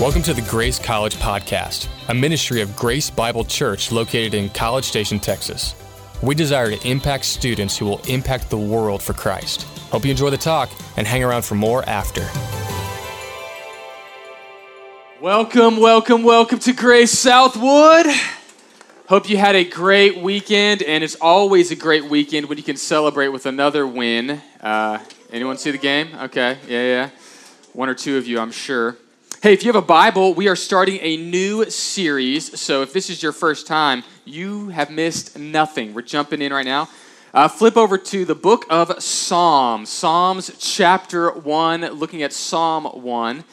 [0.00, 4.86] Welcome to the Grace College Podcast, a ministry of Grace Bible Church located in College
[4.86, 5.74] Station, Texas.
[6.22, 9.64] We desire to impact students who will impact the world for Christ.
[9.90, 12.22] Hope you enjoy the talk and hang around for more after.
[15.20, 18.06] Welcome, welcome, welcome to Grace Southwood.
[19.06, 22.78] Hope you had a great weekend, and it's always a great weekend when you can
[22.78, 24.40] celebrate with another win.
[24.62, 24.98] Uh,
[25.30, 26.08] anyone see the game?
[26.22, 27.10] Okay, yeah, yeah.
[27.74, 28.96] One or two of you, I'm sure.
[29.42, 32.60] Hey, if you have a Bible, we are starting a new series.
[32.60, 35.94] So if this is your first time, you have missed nothing.
[35.94, 36.90] We're jumping in right now.
[37.32, 43.44] Uh, flip over to the book of Psalms, Psalms chapter 1, looking at Psalm 1.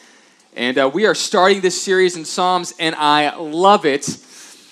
[0.56, 4.08] And uh, we are starting this series in Psalms, and I love it.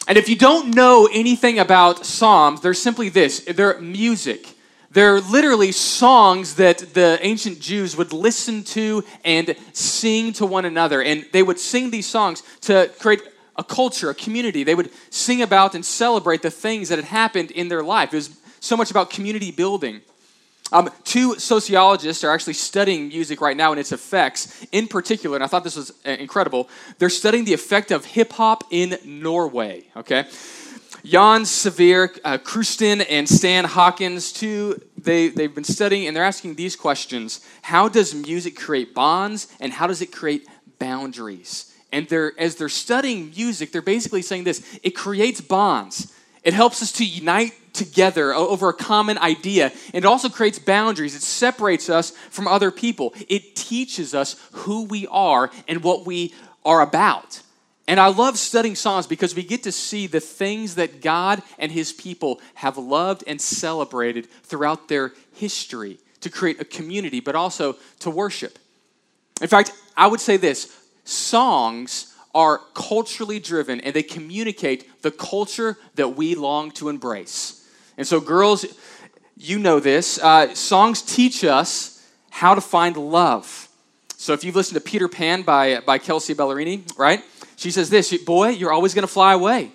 [0.06, 4.55] And if you don't know anything about Psalms, they're simply this they're music.
[4.96, 11.02] They're literally songs that the ancient Jews would listen to and sing to one another.
[11.02, 13.20] And they would sing these songs to create
[13.57, 14.65] a culture, a community.
[14.65, 18.15] They would sing about and celebrate the things that had happened in their life.
[18.15, 20.01] It was so much about community building.
[20.73, 24.66] Um, two sociologists are actually studying music right now and its effects.
[24.73, 28.32] In particular, and I thought this was uh, incredible, they're studying the effect of hip
[28.32, 29.85] hop in Norway.
[29.95, 30.24] Okay,
[31.04, 32.38] Jan Sverre, uh,
[33.09, 38.15] and Stan Hawkins, two, they, they've been studying and they're asking these questions How does
[38.15, 40.46] music create bonds and how does it create
[40.79, 41.73] boundaries?
[41.92, 46.82] And they're, as they're studying music, they're basically saying this it creates bonds, it helps
[46.82, 49.73] us to unite together over a common idea.
[49.92, 51.14] And it also creates boundaries.
[51.14, 53.14] It separates us from other people.
[53.29, 57.42] It teaches us who we are and what we are about.
[57.88, 61.70] And I love studying Psalms because we get to see the things that God and
[61.70, 67.76] his people have loved and celebrated throughout their history to create a community, but also
[68.00, 68.59] to worship.
[69.41, 75.78] In fact, I would say this songs are culturally driven and they communicate the culture
[75.94, 77.66] that we long to embrace.
[77.97, 78.66] And so, girls,
[79.36, 80.18] you know this.
[80.18, 83.68] Uh, songs teach us how to find love.
[84.16, 87.22] So, if you've listened to Peter Pan by, by Kelsea Ballerini, right?
[87.56, 89.72] She says this Boy, you're always going to fly away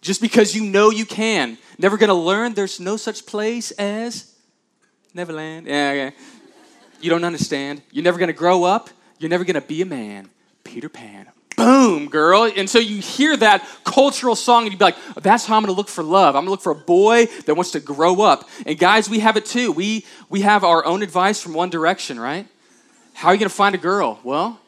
[0.00, 1.58] just because you know you can.
[1.78, 4.34] Never going to learn there's no such place as
[5.12, 5.66] Neverland.
[5.66, 6.10] Yeah, yeah.
[7.00, 7.82] You don't understand.
[7.90, 8.90] You're never going to grow up.
[9.18, 10.30] You're never going to be a man.
[10.62, 11.28] Peter Pan.
[11.56, 12.50] Boom, girl.
[12.56, 15.72] And so you hear that cultural song and you'd be like, that's how I'm gonna
[15.72, 16.34] look for love.
[16.34, 18.48] I'm gonna look for a boy that wants to grow up.
[18.66, 19.70] And guys, we have it too.
[19.70, 22.48] We we have our own advice from One Direction, right?
[23.12, 24.18] How are you gonna find a girl?
[24.24, 24.58] Well,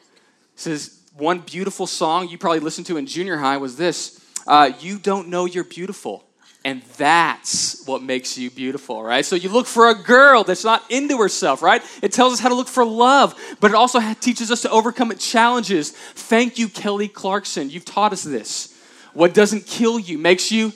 [0.55, 4.99] says one beautiful song you probably listened to in junior high was this uh, You
[4.99, 6.23] don't know you're beautiful.
[6.65, 9.23] And that's what makes you beautiful, right?
[9.23, 11.81] So you look for a girl that's not into herself, right?
[12.01, 15.15] It tells us how to look for love, but it also teaches us to overcome
[15.15, 15.91] challenges.
[15.91, 17.69] Thank you, Kelly Clarkson.
[17.69, 18.77] You've taught us this.
[19.13, 20.73] What doesn't kill you makes you.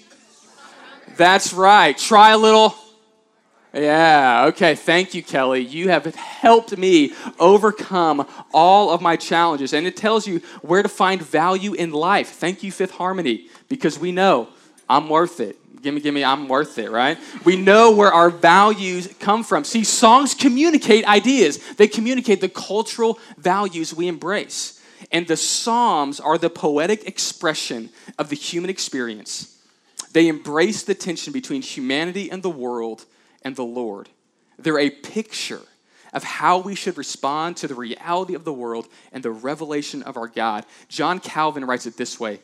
[1.18, 1.98] That's right.
[1.98, 2.74] Try a little
[3.74, 4.76] yeah, okay.
[4.76, 5.62] Thank you, Kelly.
[5.62, 9.74] You have helped me overcome all of my challenges.
[9.74, 12.32] And it tells you where to find value in life.
[12.32, 14.50] Thank you, Fifth Harmony, because we know
[14.90, 15.58] I'm worth it.
[15.82, 17.18] Give me, give me, I'm worth it, right?
[17.44, 19.64] We know where our values come from.
[19.64, 24.80] See, songs communicate ideas, they communicate the cultural values we embrace.
[25.12, 27.90] And the Psalms are the poetic expression
[28.20, 29.58] of the human experience.
[30.14, 33.06] They embrace the tension between humanity and the world
[33.42, 34.10] and the Lord.
[34.58, 35.62] They're a picture
[36.14, 40.18] of how we should respond to the reality of the world and the revelation of
[40.18, 40.66] our God.
[40.90, 42.40] John Calvin writes it this way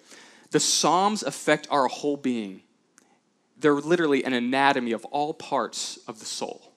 [0.52, 2.62] The Psalms affect our whole being,
[3.60, 6.74] they're literally an anatomy of all parts of the soul.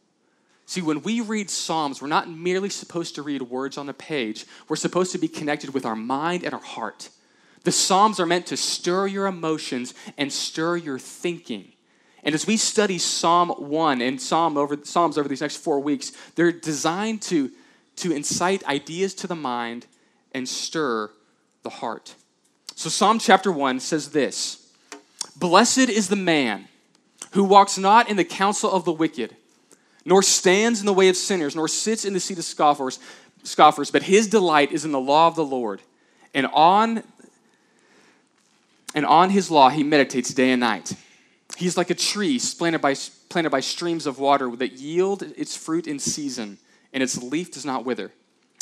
[0.66, 4.46] See, when we read Psalms, we're not merely supposed to read words on a page,
[4.68, 7.08] we're supposed to be connected with our mind and our heart.
[7.64, 11.72] The Psalms are meant to stir your emotions and stir your thinking.
[12.22, 16.12] And as we study Psalm 1 and Psalm over, Psalms over these next four weeks,
[16.34, 17.50] they're designed to,
[17.96, 19.86] to incite ideas to the mind
[20.32, 21.10] and stir
[21.62, 22.14] the heart.
[22.74, 24.70] So, Psalm chapter 1 says this
[25.36, 26.68] Blessed is the man
[27.32, 29.34] who walks not in the counsel of the wicked,
[30.04, 32.98] nor stands in the way of sinners, nor sits in the seat of scoffers,
[33.42, 35.80] scoffers but his delight is in the law of the Lord.
[36.34, 37.02] And on,
[38.94, 40.94] and on his law he meditates day and night.
[41.60, 42.94] He's like a tree planted by,
[43.28, 46.56] planted by streams of water that yield its fruit in season,
[46.94, 48.12] and its leaf does not wither.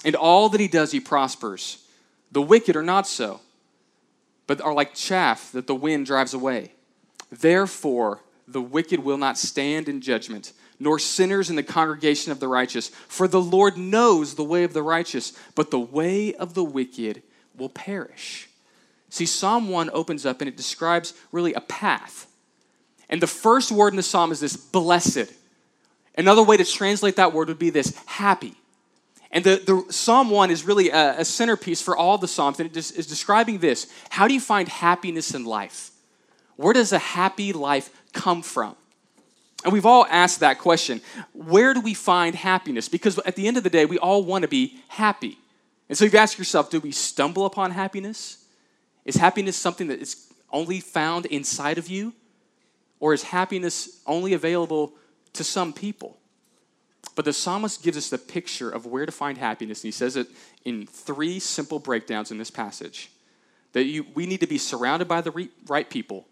[0.04, 1.84] And all that he does, he prospers.
[2.32, 3.40] The wicked are not so,
[4.48, 6.72] but are like chaff that the wind drives away.
[7.30, 12.48] Therefore, the wicked will not stand in judgment, nor sinners in the congregation of the
[12.48, 12.88] righteous.
[12.88, 17.22] For the Lord knows the way of the righteous, but the way of the wicked
[17.56, 18.48] will perish.
[19.08, 22.27] See, Psalm 1 opens up and it describes really a path.
[23.08, 25.32] And the first word in the psalm is this blessed.
[26.16, 28.54] Another way to translate that word would be this happy.
[29.30, 32.70] And the, the Psalm 1 is really a, a centerpiece for all the Psalms, and
[32.70, 33.92] it is describing this.
[34.08, 35.90] How do you find happiness in life?
[36.56, 38.74] Where does a happy life come from?
[39.64, 41.00] And we've all asked that question.
[41.32, 42.88] Where do we find happiness?
[42.88, 45.38] Because at the end of the day, we all want to be happy.
[45.88, 48.44] And so you've asked yourself, do we stumble upon happiness?
[49.04, 52.12] Is happiness something that is only found inside of you?
[53.00, 54.94] Or is happiness only available
[55.34, 56.18] to some people?
[57.14, 59.80] But the psalmist gives us the picture of where to find happiness.
[59.80, 60.28] And he says it
[60.64, 63.10] in three simple breakdowns in this passage
[63.72, 66.26] that you, we need to be surrounded by the re, right people,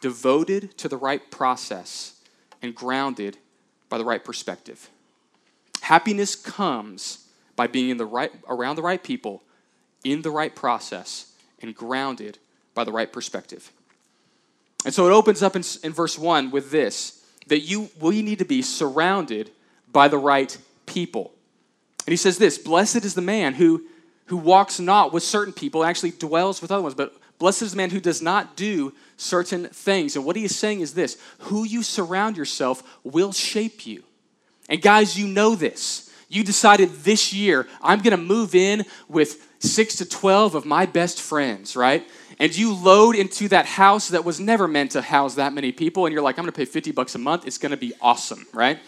[0.00, 2.20] devoted to the right process,
[2.62, 3.38] and grounded
[3.88, 4.90] by the right perspective.
[5.80, 9.42] Happiness comes by being in the right, around the right people,
[10.04, 11.32] in the right process,
[11.62, 12.38] and grounded
[12.74, 13.72] by the right perspective.
[14.86, 18.38] And so it opens up in, in verse 1 with this that you we need
[18.38, 19.50] to be surrounded
[19.92, 20.56] by the right
[20.86, 21.32] people.
[22.06, 23.82] And he says this Blessed is the man who,
[24.26, 27.76] who walks not with certain people, actually dwells with other ones, but blessed is the
[27.76, 30.14] man who does not do certain things.
[30.14, 34.04] And what he is saying is this who you surround yourself will shape you.
[34.68, 36.12] And guys, you know this.
[36.28, 40.86] You decided this year, I'm going to move in with six to 12 of my
[40.86, 42.08] best friends, right?
[42.38, 46.06] And you load into that house that was never meant to house that many people,
[46.06, 47.46] and you're like, I'm to pay 50 bucks a month.
[47.46, 48.78] It's to be awesome, right?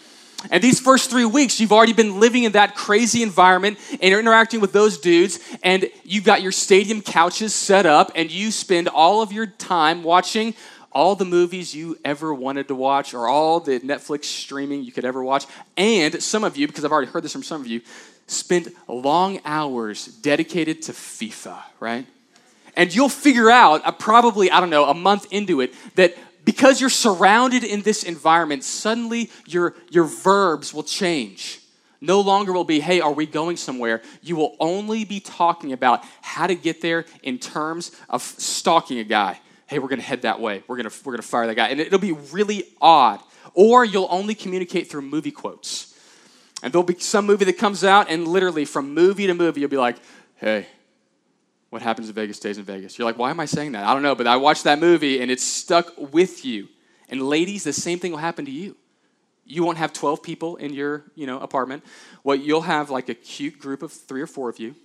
[0.51, 4.21] And these first three weeks, you've already been living in that crazy environment and you're
[4.21, 8.87] interacting with those dudes, and you've got your stadium couches set up, and you spend
[8.87, 10.53] all of your time watching
[10.91, 15.05] all the movies you ever wanted to watch or all the Netflix streaming you could
[15.05, 15.45] ever watch.
[15.77, 17.81] And some of you, because I've already heard this from some of you,
[18.27, 22.05] spent long hours dedicated to FIFA, right?
[22.79, 26.15] And you'll figure out, uh, probably, I don't know, a month into it, that
[26.45, 31.59] because you're surrounded in this environment, suddenly your, your verbs will change.
[31.99, 34.01] No longer will be, hey, are we going somewhere?
[34.21, 39.03] You will only be talking about how to get there in terms of stalking a
[39.03, 39.41] guy.
[39.67, 40.63] Hey, we're going to head that way.
[40.65, 41.67] We're to we're going to fire that guy.
[41.67, 43.19] And it'll be really odd.
[43.53, 45.99] Or you'll only communicate through movie quotes.
[46.63, 49.69] And there'll be some movie that comes out, and literally from movie to movie, you'll
[49.69, 49.97] be like,
[50.37, 50.67] hey,
[51.69, 52.97] what happens in Vegas stays in Vegas.
[52.97, 53.85] You're like, why am I saying that?
[53.85, 56.67] I don't know, but I watched that movie and it's stuck with you.
[57.09, 58.75] And ladies, the same thing will happen to you.
[59.45, 61.83] You won't have 12 people in your, you know, apartment.
[62.23, 64.75] Well, you'll have like a cute group of three or four of you,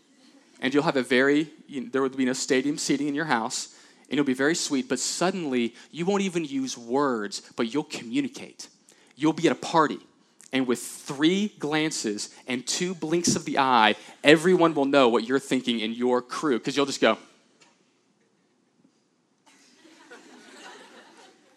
[0.60, 3.26] and you'll have a very, you know, there will be no stadium seating in your
[3.26, 3.74] house,
[4.08, 8.68] and it'll be very sweet, but suddenly you won't even use words, but you'll communicate.
[9.16, 9.98] You'll be at a party
[10.54, 15.40] and with three glances and two blinks of the eye, everyone will know what you're
[15.40, 17.18] thinking in your crew because you'll just go.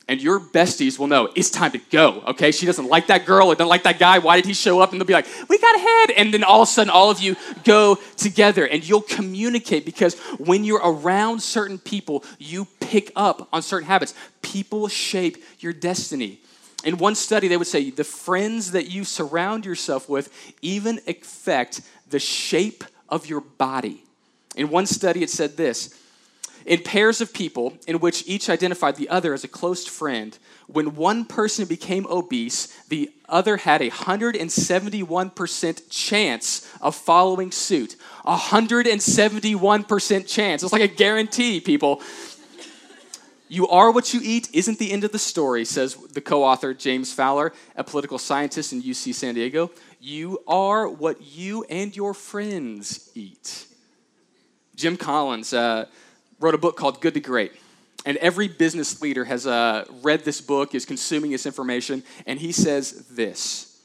[0.07, 2.51] and your besties will know it's time to go, okay?
[2.51, 4.17] She doesn't like that girl or doesn't like that guy.
[4.17, 4.91] Why did he show up?
[4.91, 6.11] And they'll be like, we got ahead.
[6.11, 7.35] And then all of a sudden, all of you
[7.65, 13.61] go together and you'll communicate because when you're around certain people, you pick up on
[13.61, 14.15] certain habits.
[14.41, 16.39] People shape your destiny.
[16.83, 20.31] In one study, they would say the friends that you surround yourself with
[20.61, 24.03] even affect the shape of your body.
[24.55, 25.97] In one study, it said this
[26.65, 30.95] In pairs of people in which each identified the other as a close friend, when
[30.95, 37.95] one person became obese, the other had a 171% chance of following suit.
[38.25, 40.63] A 171% chance.
[40.63, 42.01] It's like a guarantee, people.
[43.49, 46.73] You are what you eat isn't the end of the story, says the co author
[46.73, 49.71] James Fowler, a political scientist in UC San Diego.
[49.99, 53.67] You are what you and your friends eat.
[54.75, 55.85] Jim Collins uh,
[56.39, 57.53] wrote a book called Good to Great.
[58.05, 62.51] And every business leader has uh, read this book, is consuming this information, and he
[62.51, 63.81] says this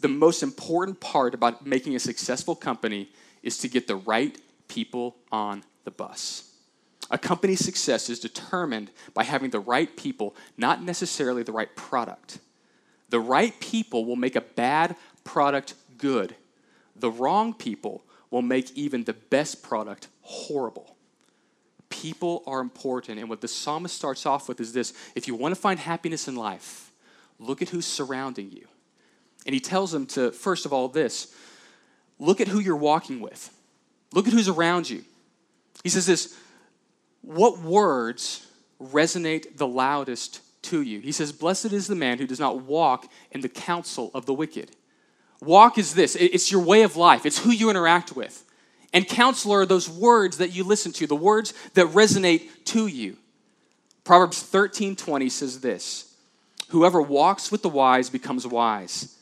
[0.00, 3.08] The most important part about making a successful company
[3.42, 4.36] is to get the right
[4.68, 6.45] people on the bus.
[7.10, 12.38] A company's success is determined by having the right people, not necessarily the right product.
[13.10, 16.34] The right people will make a bad product good.
[16.96, 20.96] The wrong people will make even the best product horrible.
[21.88, 23.20] People are important.
[23.20, 26.26] And what the psalmist starts off with is this if you want to find happiness
[26.26, 26.90] in life,
[27.38, 28.66] look at who's surrounding you.
[29.46, 31.32] And he tells them to, first of all, this
[32.18, 33.54] look at who you're walking with,
[34.12, 35.04] look at who's around you.
[35.84, 36.36] He says this
[37.26, 38.46] what words
[38.80, 41.00] resonate the loudest to you?
[41.00, 44.34] He says, Blessed is the man who does not walk in the counsel of the
[44.34, 44.70] wicked.
[45.40, 48.44] Walk is this it's your way of life, it's who you interact with.
[48.92, 53.16] And counselor are those words that you listen to, the words that resonate to you.
[54.04, 56.14] Proverbs 13:20 says this:
[56.68, 59.16] Whoever walks with the wise becomes wise,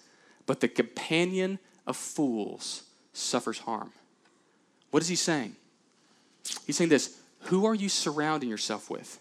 [0.46, 2.82] but the companion of fools
[3.14, 3.92] suffers harm.
[4.90, 5.56] What is he saying?
[6.66, 9.20] He's saying this Who are you surrounding yourself with?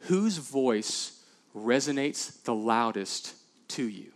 [0.00, 1.20] Whose voice
[1.56, 3.34] resonates the loudest
[3.68, 4.12] to you?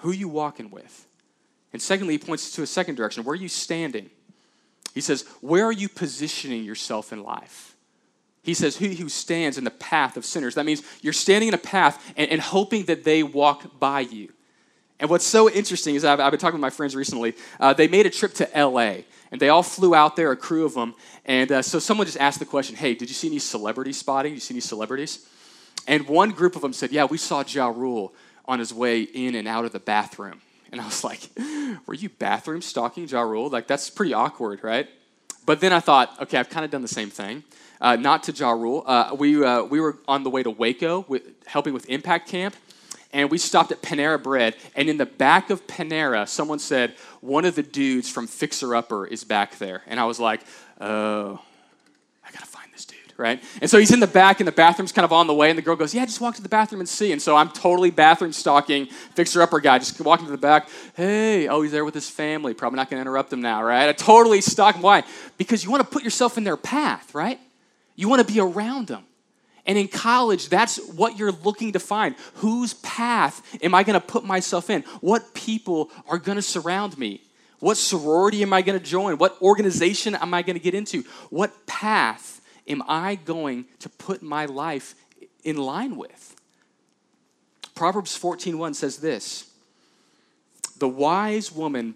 [0.00, 1.06] Who are you walking with?
[1.72, 3.24] And secondly, he points to a second direction.
[3.24, 4.10] Where are you standing?
[4.94, 7.76] He says, Where are you positioning yourself in life?
[8.42, 10.54] He says, He who stands in the path of sinners?
[10.54, 14.32] That means you're standing in a path and, and hoping that they walk by you.
[15.00, 17.34] And what's so interesting is I've, I've been talking with my friends recently.
[17.58, 18.98] Uh, they made a trip to LA,
[19.32, 20.94] and they all flew out there, a crew of them.
[21.24, 24.32] And uh, so someone just asked the question, Hey, did you see any celebrity spotting?
[24.32, 25.28] Did you see any celebrities?
[25.86, 28.14] And one group of them said, Yeah, we saw Ja Rule
[28.46, 30.40] on his way in and out of the bathroom.
[30.70, 31.30] And I was like,
[31.86, 33.48] were you bathroom stalking Ja Rule?
[33.48, 34.88] Like, that's pretty awkward, right?
[35.46, 37.44] But then I thought, okay, I've kind of done the same thing.
[37.80, 38.82] Uh, not to Ja Rule.
[38.86, 42.56] Uh, we, uh, we were on the way to Waco with, helping with Impact Camp,
[43.14, 44.56] and we stopped at Panera Bread.
[44.74, 49.06] And in the back of Panera, someone said, one of the dudes from Fixer Upper
[49.06, 49.82] is back there.
[49.86, 50.40] And I was like,
[50.80, 51.40] oh,
[52.26, 53.40] I gotta find this dude, right?
[53.60, 55.56] And so he's in the back, and the bathroom's kind of on the way, and
[55.56, 57.12] the girl goes, Yeah, just walk to the bathroom and see.
[57.12, 60.68] And so I'm totally bathroom stalking, fixer upper guy, just walking to the back.
[60.94, 62.52] Hey, oh, he's there with his family.
[62.52, 63.88] Probably not to interrupt him now, right?
[63.88, 64.82] I totally stalk him.
[64.82, 65.04] Why?
[65.38, 67.38] Because you want to put yourself in their path, right?
[67.94, 69.04] You want to be around them.
[69.66, 72.14] And in college, that's what you're looking to find.
[72.34, 74.82] Whose path am I going to put myself in?
[75.00, 77.22] What people are going to surround me?
[77.60, 79.16] What sorority am I going to join?
[79.16, 81.02] What organization am I going to get into?
[81.30, 84.94] What path am I going to put my life
[85.44, 86.36] in line with?
[87.74, 89.50] Proverbs 14:1 says this:
[90.78, 91.94] The wise woman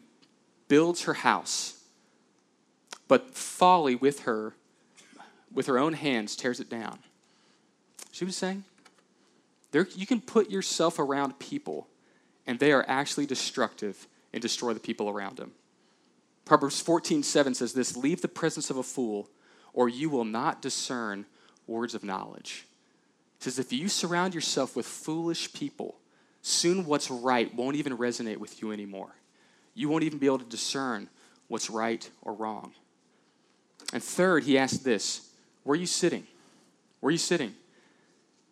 [0.68, 1.78] builds her house,
[3.06, 4.54] but folly with her
[5.52, 6.98] with her own hands tears it down.
[8.18, 8.64] See what he's saying?
[9.70, 11.86] There, you can put yourself around people,
[12.48, 15.52] and they are actually destructive and destroy the people around them.
[16.44, 19.28] Proverbs 14:7 says this: Leave the presence of a fool
[19.72, 21.26] or you will not discern
[21.68, 22.66] words of knowledge.
[23.36, 25.94] It says, if you surround yourself with foolish people,
[26.42, 29.14] soon what's right won't even resonate with you anymore.
[29.74, 31.08] You won't even be able to discern
[31.46, 32.72] what's right or wrong.
[33.92, 35.30] And third, he asked this
[35.62, 36.26] Where are you sitting?
[36.98, 37.54] Where are you sitting?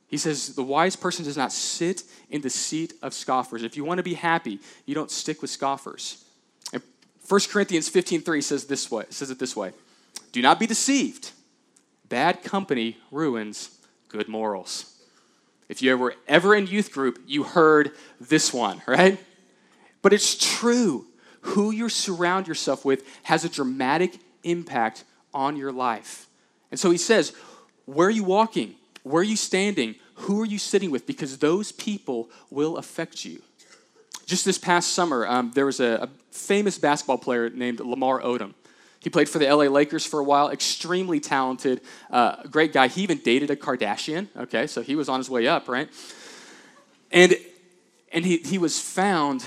[0.09, 3.63] He says, The wise person does not sit in the seat of scoffers.
[3.63, 6.25] If you want to be happy, you don't stick with scoffers.
[6.73, 6.83] And
[7.29, 9.73] 1 Corinthians 15:3 says this way, says it this way.
[10.33, 11.33] Do not be deceived.
[12.09, 14.93] Bad company ruins good morals.
[15.69, 19.19] If you were ever in youth group, you heard this one, right?
[20.03, 21.07] But it's true.
[21.41, 26.29] Who you surround yourself with has a dramatic impact on your life.
[26.71, 27.33] And so he says,
[27.87, 28.75] Where are you walking?
[29.07, 29.95] Where are you standing?
[30.15, 31.07] Who are you sitting with?
[31.07, 33.41] Because those people will affect you.
[34.27, 38.55] Just this past summer, um, there was a, a famous basketball player named Lamar Odom.
[38.99, 42.89] He played for the LA Lakers for a while, extremely talented, uh, great guy.
[42.89, 45.89] He even dated a Kardashian, okay, so he was on his way up, right?
[47.13, 47.37] And,
[48.11, 49.45] and he, he was found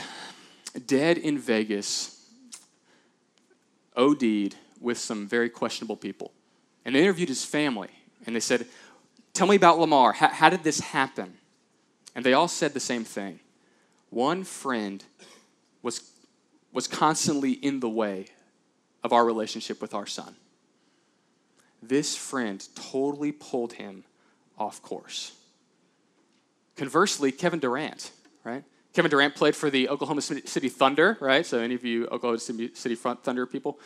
[0.88, 2.26] dead in Vegas,
[3.98, 6.32] OD'd with some very questionable people.
[6.86, 7.90] And they interviewed his family,
[8.26, 8.66] and they said,
[9.34, 10.14] Tell me about Lamar.
[10.14, 11.36] How, how did this happen?
[12.16, 13.40] And they all said the same thing.
[14.10, 15.04] One friend
[15.82, 16.10] was,
[16.74, 18.28] was constantly in the way
[19.04, 20.36] of our relationship with our son.
[21.82, 24.04] This friend totally pulled him
[24.58, 25.34] off course.
[26.76, 28.12] Conversely, Kevin Durant,
[28.44, 28.64] right?
[28.94, 31.46] Kevin Durant played for the Oklahoma City Thunder, right?
[31.46, 33.80] So, any of you Oklahoma City Thunder people,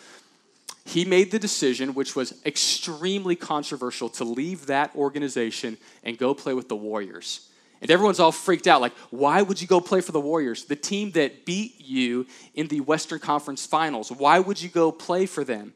[0.85, 6.53] he made the decision, which was extremely controversial, to leave that organization and go play
[6.53, 7.49] with the Warriors.
[7.81, 10.75] And everyone's all freaked out like, why would you go play for the Warriors, the
[10.75, 14.11] team that beat you in the Western Conference Finals?
[14.11, 15.73] Why would you go play for them?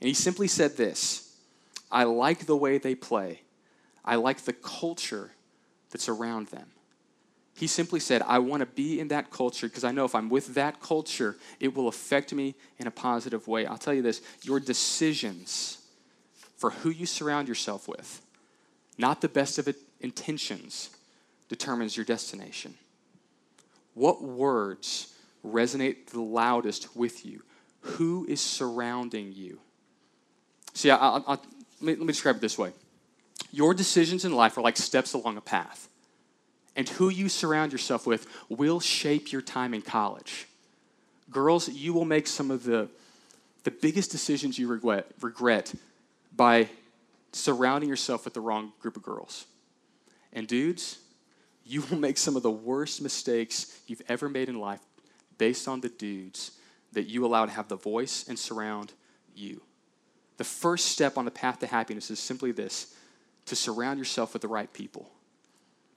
[0.00, 1.36] And he simply said this
[1.90, 3.42] I like the way they play,
[4.04, 5.32] I like the culture
[5.90, 6.66] that's around them.
[7.54, 10.30] He simply said, I want to be in that culture because I know if I'm
[10.30, 13.66] with that culture, it will affect me in a positive way.
[13.66, 15.78] I'll tell you this your decisions
[16.56, 18.22] for who you surround yourself with,
[18.96, 20.90] not the best of intentions,
[21.48, 22.74] determines your destination.
[23.94, 27.42] What words resonate the loudest with you?
[27.80, 29.60] Who is surrounding you?
[30.72, 31.46] See, I, I, I, let,
[31.80, 32.72] me, let me describe it this way
[33.50, 35.88] Your decisions in life are like steps along a path,
[36.76, 40.46] and who you surround yourself with will shape your time in college.
[41.30, 42.88] Girls, you will make some of the
[43.64, 45.72] the biggest decisions you regret, regret
[46.34, 46.68] by
[47.32, 49.46] surrounding yourself with the wrong group of girls.
[50.32, 50.98] And dudes,
[51.64, 54.80] you will make some of the worst mistakes you've ever made in life
[55.38, 56.52] based on the dudes
[56.92, 58.92] that you allow to have the voice and surround
[59.34, 59.62] you.
[60.38, 62.94] The first step on the path to happiness is simply this
[63.46, 65.10] to surround yourself with the right people.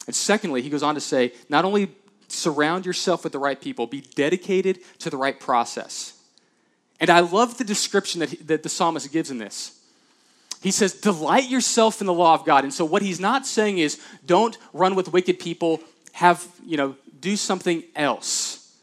[0.08, 1.90] And secondly, he goes on to say, not only
[2.28, 6.14] surround yourself with the right people, be dedicated to the right process.
[7.00, 9.80] And I love the description that, he, that the psalmist gives in this.
[10.62, 12.64] He says, delight yourself in the law of God.
[12.64, 15.82] And so what he's not saying is don't run with wicked people,
[16.14, 18.76] have, you know, do something else.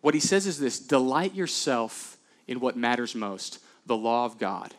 [0.00, 2.16] What he says is this delight yourself
[2.46, 4.74] in what matters most, the law of God.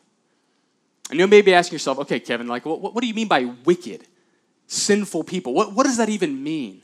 [1.09, 3.53] And you may be asking yourself, okay, Kevin, like, what, what do you mean by
[3.65, 4.05] wicked,
[4.67, 5.53] sinful people?
[5.53, 6.83] What, what does that even mean?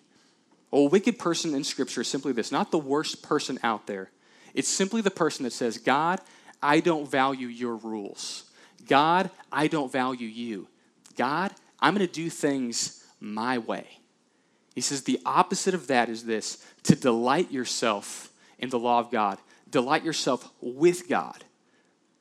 [0.71, 4.09] Well, a wicked person in Scripture is simply this not the worst person out there.
[4.53, 6.19] It's simply the person that says, God,
[6.61, 8.45] I don't value your rules.
[8.87, 10.67] God, I don't value you.
[11.15, 13.99] God, I'm going to do things my way.
[14.75, 19.11] He says the opposite of that is this to delight yourself in the law of
[19.11, 19.37] God,
[19.69, 21.43] delight yourself with God.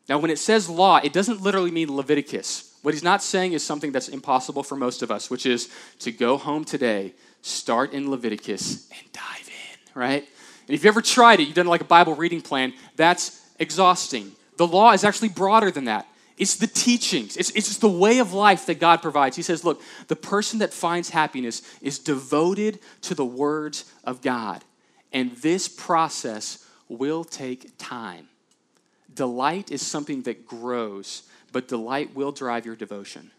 [0.09, 2.72] Now, when it says law, it doesn't literally mean Leviticus.
[2.83, 5.71] What he's not saying is something that's impossible for most of us, which is
[6.01, 10.25] to go home today, start in Leviticus, and dive in, right?
[10.67, 14.33] And if you ever tried it, you've done like a Bible reading plan, that's exhausting.
[14.57, 16.07] The law is actually broader than that.
[16.39, 19.37] It's the teachings, it's, it's just the way of life that God provides.
[19.37, 24.65] He says, Look, the person that finds happiness is devoted to the words of God.
[25.13, 28.29] And this process will take time.
[29.15, 33.31] Delight is something that grows, but delight will drive your devotion.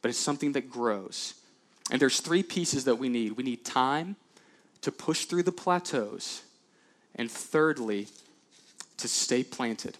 [0.00, 1.34] But it's something that grows.
[1.90, 4.16] And there's three pieces that we need we need time
[4.82, 6.42] to push through the plateaus,
[7.14, 8.08] and thirdly,
[8.98, 9.98] to stay planted.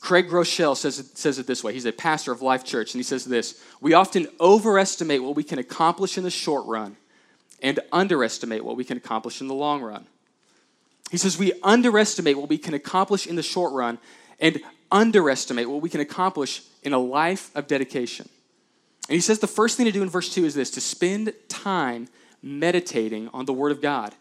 [0.00, 1.72] Craig Groeschel says it, says it this way.
[1.72, 5.44] He's a pastor of Life Church, and he says this We often overestimate what we
[5.44, 6.96] can accomplish in the short run
[7.62, 10.06] and underestimate what we can accomplish in the long run.
[11.10, 13.98] He says we underestimate what we can accomplish in the short run
[14.40, 14.60] and
[14.92, 18.28] underestimate what we can accomplish in a life of dedication.
[19.08, 21.32] And he says the first thing to do in verse 2 is this to spend
[21.48, 22.08] time
[22.42, 24.14] meditating on the Word of God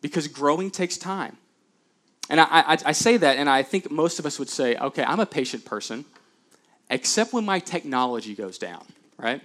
[0.00, 1.36] because growing takes time.
[2.28, 5.04] And I, I, I, say that, and I think most of us would say, okay,
[5.04, 6.04] I'm a patient person,
[6.90, 8.84] except when my technology goes down,
[9.16, 9.40] right?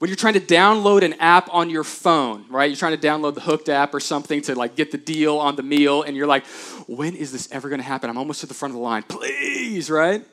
[0.00, 2.70] When you're trying to download an app on your phone, right?
[2.70, 5.56] You're trying to download the Hooked app or something to like get the deal on
[5.56, 6.46] the meal, and you're like,
[6.88, 8.08] when is this ever going to happen?
[8.08, 9.02] I'm almost to the front of the line.
[9.02, 10.24] Please, right?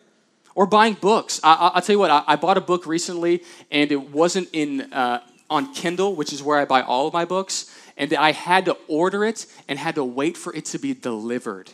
[0.56, 1.42] Or buying books.
[1.44, 2.10] I, will tell you what.
[2.10, 6.42] I, I, bought a book recently, and it wasn't in uh, on Kindle, which is
[6.42, 9.96] where I buy all of my books, and I had to order it and had
[9.96, 11.74] to wait for it to be delivered.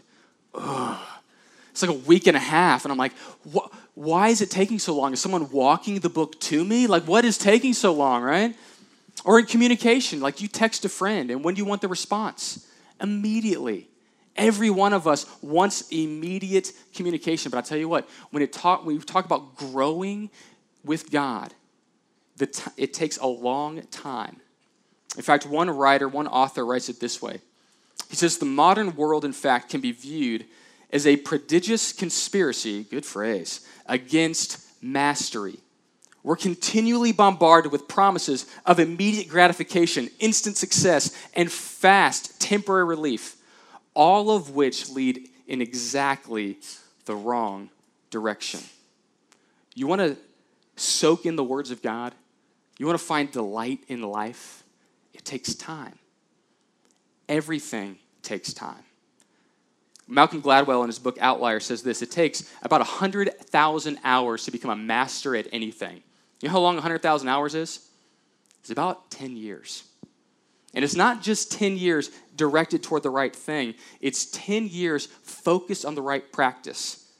[0.55, 0.99] Ugh.
[1.69, 3.13] It's like a week and a half, and I'm like,
[3.51, 3.71] what?
[3.95, 5.13] Why is it taking so long?
[5.13, 6.87] Is someone walking the book to me?
[6.87, 8.55] Like, what is taking so long, right?
[9.23, 12.67] Or in communication, like you text a friend, and when do you want the response?
[12.99, 13.89] Immediately.
[14.35, 17.51] Every one of us wants immediate communication.
[17.51, 20.31] But I tell you what, when, it talk, when we talk about growing
[20.83, 21.53] with God,
[22.37, 24.37] the t- it takes a long time.
[25.15, 27.41] In fact, one writer, one author writes it this way
[28.09, 30.45] He says, The modern world, in fact, can be viewed
[30.93, 35.57] as a prodigious conspiracy, good phrase, against mastery.
[36.21, 43.35] We're continually bombarded with promises of immediate gratification, instant success, and fast temporary relief,
[43.93, 46.59] all of which lead in exactly
[47.05, 47.69] the wrong
[48.11, 48.61] direction.
[49.75, 50.15] You want to
[50.75, 52.13] soak in the words of God?
[52.77, 54.63] You want to find delight in life?
[55.13, 55.97] It takes time.
[57.27, 58.83] Everything takes time.
[60.13, 64.69] Malcolm Gladwell in his book Outlier says this it takes about 100,000 hours to become
[64.69, 66.03] a master at anything.
[66.41, 67.87] You know how long 100,000 hours is?
[68.59, 69.83] It's about 10 years.
[70.75, 75.85] And it's not just 10 years directed toward the right thing, it's 10 years focused
[75.85, 77.11] on the right practice.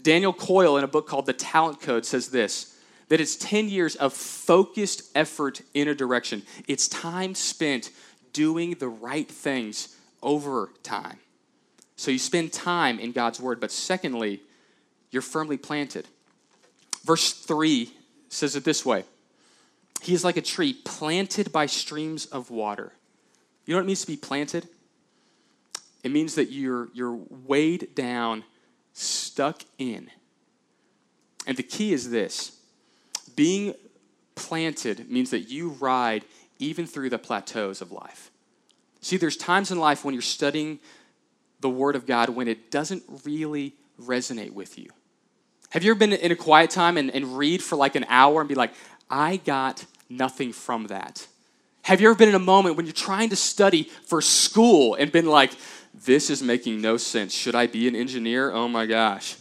[0.00, 2.74] Daniel Coyle, in a book called The Talent Code, says this
[3.08, 6.42] that it's 10 years of focused effort in a direction.
[6.66, 7.90] It's time spent
[8.34, 11.18] doing the right things over time.
[11.98, 14.40] So you spend time in God's word, but secondly,
[15.10, 16.06] you're firmly planted.
[17.04, 17.92] Verse 3
[18.28, 19.04] says it this way
[20.00, 22.92] He is like a tree planted by streams of water.
[23.66, 24.68] You know what it means to be planted?
[26.04, 28.44] It means that you're, you're weighed down,
[28.92, 30.08] stuck in.
[31.48, 32.60] And the key is this
[33.34, 33.74] being
[34.36, 36.24] planted means that you ride
[36.60, 38.30] even through the plateaus of life.
[39.00, 40.78] See, there's times in life when you're studying
[41.60, 44.88] the Word of God when it doesn't really resonate with you?
[45.70, 48.40] Have you ever been in a quiet time and, and read for like an hour
[48.40, 48.72] and be like,
[49.10, 51.26] I got nothing from that?
[51.82, 55.10] Have you ever been in a moment when you're trying to study for school and
[55.10, 55.52] been like,
[56.04, 57.34] this is making no sense.
[57.34, 58.52] Should I be an engineer?
[58.52, 59.36] Oh my gosh.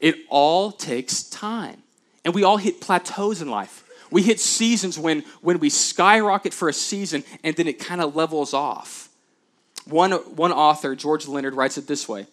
[0.00, 1.82] It all takes time.
[2.24, 3.84] And we all hit plateaus in life.
[4.10, 8.14] We hit seasons when, when we skyrocket for a season and then it kind of
[8.14, 9.03] levels off.
[9.86, 12.26] One, one author, George Leonard, writes it this way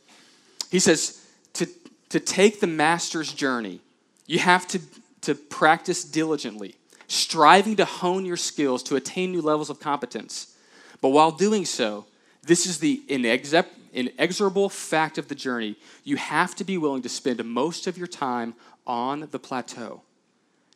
[0.69, 1.67] He says, to,
[2.09, 3.81] to take the master's journey,
[4.25, 4.81] you have to,
[5.21, 6.75] to practice diligently,
[7.07, 10.55] striving to hone your skills to attain new levels of competence.
[11.01, 12.05] But while doing so,
[12.43, 15.75] this is the inexorable fact of the journey.
[16.03, 18.55] You have to be willing to spend most of your time
[18.87, 20.01] on the plateau,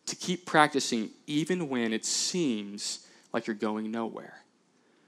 [0.05, 4.41] to keep practicing even when it seems like you're going nowhere.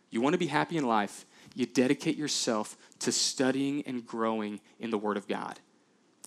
[0.10, 1.25] You want to be happy in life,
[1.58, 5.60] you dedicate yourself to studying and growing in the Word of God.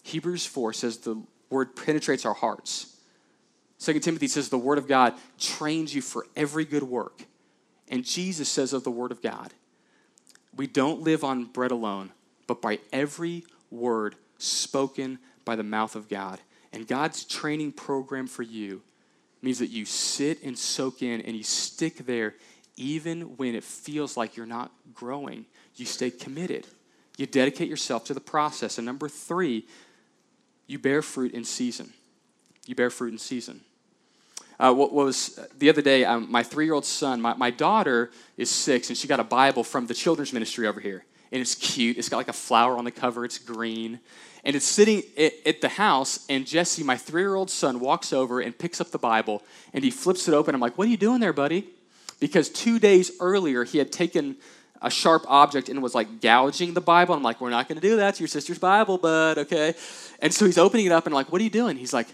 [0.03, 2.97] Hebrews 4 says the Word penetrates our hearts.
[3.79, 7.23] 2 Timothy says the Word of God trains you for every good work.
[7.89, 9.55] And Jesus says of the Word of God,
[10.57, 12.11] we don't live on bread alone,
[12.49, 16.41] but by every word spoken by the mouth of God.
[16.73, 18.83] And God's training program for you
[19.43, 22.35] means that you sit and soak in and you stick there
[22.81, 25.45] even when it feels like you're not growing.
[25.77, 26.67] You stay committed.
[27.19, 28.79] You dedicate yourself to the process.
[28.79, 29.67] And number three,
[30.67, 31.93] you bear fruit in season.
[32.67, 33.61] You bear fruit in season.
[34.59, 38.11] Uh, what was the other day, um, my three year old son, my, my daughter
[38.37, 41.05] is six, and she got a Bible from the children's ministry over here.
[41.33, 41.99] And it's cute.
[41.99, 44.01] It's got like a flower on the cover, it's green.
[44.43, 48.13] And it's sitting at, at the house, and Jesse, my three year old son, walks
[48.13, 49.43] over and picks up the Bible,
[49.75, 50.55] and he flips it open.
[50.55, 51.67] I'm like, What are you doing there, buddy?
[52.21, 54.37] Because two days earlier, he had taken
[54.83, 57.15] a sharp object and was like gouging the Bible.
[57.15, 58.11] I'm like, we're not going to do that.
[58.11, 59.75] It's your sister's Bible, bud, okay?
[60.21, 61.77] And so he's opening it up and like, what are you doing?
[61.77, 62.09] He's like,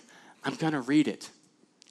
[0.44, 1.28] I'm going to read it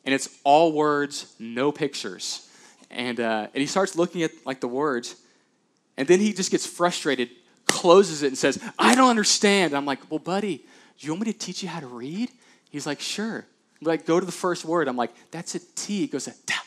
[0.05, 2.47] and it's all words, no pictures.
[2.91, 5.15] And, uh, and he starts looking at like the words,
[5.97, 7.29] and then he just gets frustrated,
[7.65, 9.73] closes it, and says, I don't understand.
[9.73, 10.57] I'm like, well, buddy,
[10.99, 12.29] do you want me to teach you how to read?
[12.69, 13.45] He's like, sure.
[13.81, 14.87] I'm like, go to the first word.
[14.87, 16.01] I'm like, that's a T.
[16.01, 16.63] He goes, ta.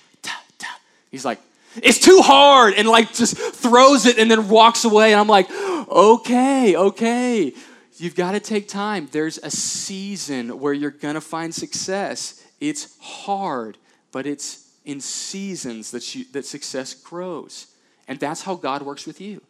[1.10, 1.40] He's like,
[1.82, 5.12] it's too hard, and like just throws it and then walks away.
[5.12, 7.52] And I'm like, okay, okay.
[7.96, 9.08] You've got to take time.
[9.10, 12.44] There's a season where you're going to find success.
[12.60, 13.76] It's hard,
[14.12, 17.66] but it's in seasons that, you, that success grows.
[18.06, 19.42] And that's how God works with you.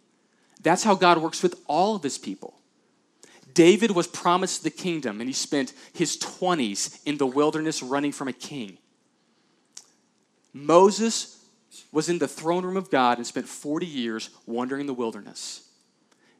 [0.62, 2.54] That's how God works with all of his people.
[3.54, 8.28] David was promised the kingdom, and he spent his 20s in the wilderness running from
[8.28, 8.78] a king.
[10.52, 11.37] Moses
[11.92, 15.68] was in the throne room of God and spent 40 years wandering in the wilderness.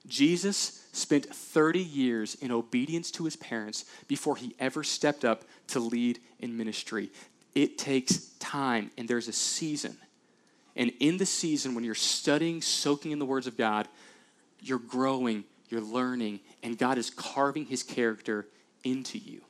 [0.06, 5.80] Jesus spent 30 years in obedience to his parents before he ever stepped up to
[5.80, 7.10] lead in ministry.
[7.54, 9.96] It takes time, and there's a season.
[10.76, 13.88] And in the season, when you're studying, soaking in the words of God,
[14.60, 18.46] you're growing, you're learning, and God is carving his character
[18.84, 19.42] into you.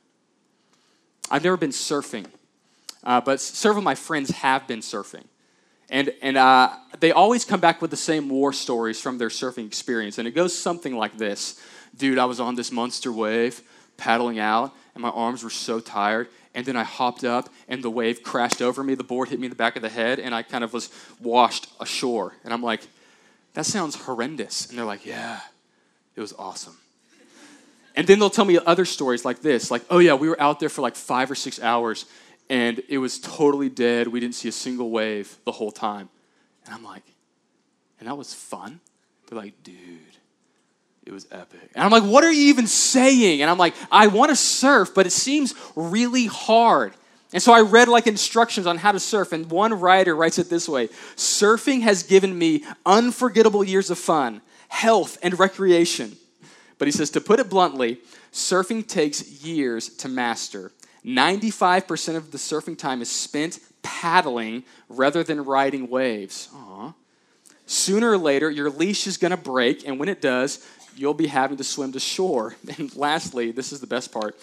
[1.31, 2.25] I've never been surfing,
[3.03, 5.25] uh, but several of my friends have been surfing.
[5.89, 9.65] And, and uh, they always come back with the same war stories from their surfing
[9.65, 10.17] experience.
[10.17, 11.59] And it goes something like this
[11.97, 13.61] Dude, I was on this monster wave
[13.97, 16.27] paddling out, and my arms were so tired.
[16.55, 18.95] And then I hopped up, and the wave crashed over me.
[18.95, 20.89] The board hit me in the back of the head, and I kind of was
[21.19, 22.33] washed ashore.
[22.43, 22.81] And I'm like,
[23.53, 24.67] that sounds horrendous.
[24.67, 25.41] And they're like, yeah,
[26.15, 26.77] it was awesome.
[27.95, 30.59] And then they'll tell me other stories like this like, oh, yeah, we were out
[30.59, 32.05] there for like five or six hours,
[32.49, 34.07] and it was totally dead.
[34.07, 36.09] We didn't see a single wave the whole time.
[36.65, 37.03] And I'm like,
[37.99, 38.79] and that was fun?
[39.27, 39.75] They're like, dude,
[41.05, 41.71] it was epic.
[41.75, 43.41] And I'm like, what are you even saying?
[43.41, 46.93] And I'm like, I want to surf, but it seems really hard.
[47.31, 50.49] And so I read like instructions on how to surf, and one writer writes it
[50.49, 56.17] this way Surfing has given me unforgettable years of fun, health, and recreation.
[56.79, 57.99] But he says, to put it bluntly,
[58.31, 60.71] surfing takes years to master.
[61.05, 66.49] 95% of the surfing time is spent paddling rather than riding waves.
[66.53, 66.93] Aww.
[67.65, 71.27] Sooner or later, your leash is going to break, and when it does, you'll be
[71.27, 72.55] having to swim to shore.
[72.77, 74.35] And lastly, this is the best part.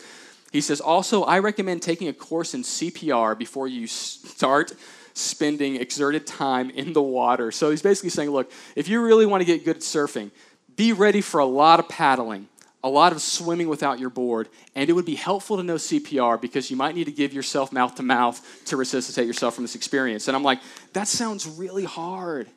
[0.53, 4.73] He says, also, I recommend taking a course in CPR before you start
[5.13, 7.51] spending exerted time in the water.
[7.51, 10.31] So he's basically saying, look, if you really want to get good at surfing,
[10.77, 12.49] be ready for a lot of paddling
[12.87, 16.41] a lot of swimming without your board, and it would be helpful to know CPR
[16.41, 19.75] because you might need to give yourself mouth to mouth to resuscitate yourself from this
[19.75, 20.29] experience.
[20.29, 20.61] And I'm like,
[20.93, 22.49] that sounds really hard.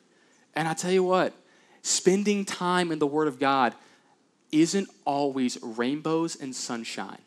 [0.54, 1.32] And I tell you what,
[1.82, 3.74] spending time in the Word of God,
[4.52, 7.22] isn't always rainbows and sunshine.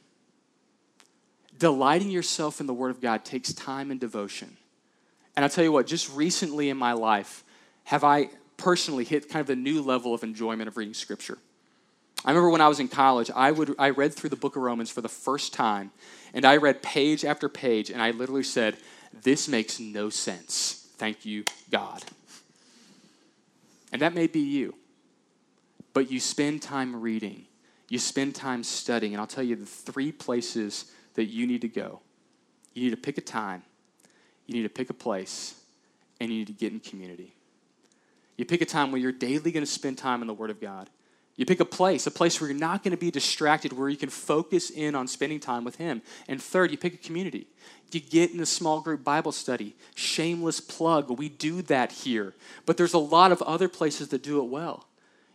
[1.60, 4.56] Delighting yourself in the Word of God takes time and devotion.
[5.36, 7.44] And I'll tell you what, just recently in my life,
[7.84, 11.38] have I personally hit kind of a new level of enjoyment of reading Scripture.
[12.26, 14.62] I remember when I was in college, I, would, I read through the book of
[14.62, 15.92] Romans for the first time,
[16.34, 18.78] and I read page after page, and I literally said,
[19.24, 20.88] This makes no sense.
[20.98, 22.04] Thank you, God.
[23.92, 24.76] And that may be you.
[25.94, 27.46] But you spend time reading,
[27.90, 31.68] you spend time studying, and I'll tell you the three places that you need to
[31.68, 32.00] go.
[32.74, 33.64] You need to pick a time,
[34.48, 35.62] you need to pick a place,
[36.20, 37.36] and you need to get in community.
[38.38, 40.60] You pick a time where you're daily going to spend time in the Word of
[40.60, 40.90] God.
[41.36, 43.98] You pick a place, a place where you're not going to be distracted, where you
[43.98, 46.02] can focus in on spending time with Him.
[46.28, 47.48] And third, you pick a community.
[47.92, 49.76] You get in a small group Bible study.
[49.96, 52.34] Shameless plug, we do that here.
[52.66, 54.88] But there's a lot of other places that do it well.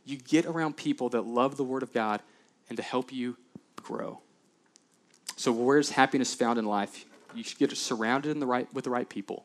[0.04, 2.22] You get around people that love the Word of God
[2.68, 3.36] and to help you
[3.76, 4.20] grow.
[5.36, 7.04] So, where's happiness found in life?
[7.34, 9.44] You should get surrounded in the right, with the right people.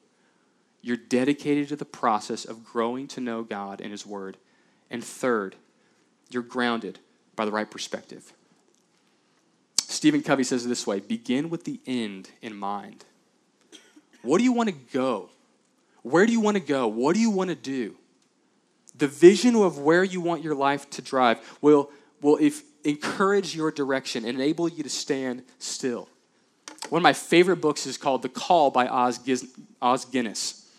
[0.81, 4.37] You're dedicated to the process of growing to know God and His Word.
[4.89, 5.55] And third,
[6.33, 6.99] you're grounded
[7.35, 8.33] by the right perspective.
[9.77, 13.05] Stephen Covey says it this way begin with the end in mind.
[14.21, 15.29] What do you want to go?
[16.01, 16.87] Where do you want to go?
[16.87, 17.95] What do you want to do?
[18.95, 21.89] The vision of where you want your life to drive will,
[22.21, 26.09] will if, encourage your direction and enable you to stand still.
[26.89, 29.19] One of my favorite books is called The Call by Os,
[29.81, 30.69] Os Guinness.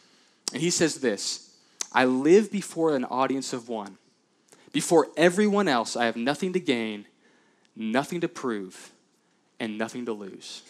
[0.52, 1.56] And he says this
[1.92, 3.98] I live before an audience of one.
[4.74, 7.06] Before everyone else, I have nothing to gain,
[7.76, 8.90] nothing to prove,
[9.60, 10.62] and nothing to lose.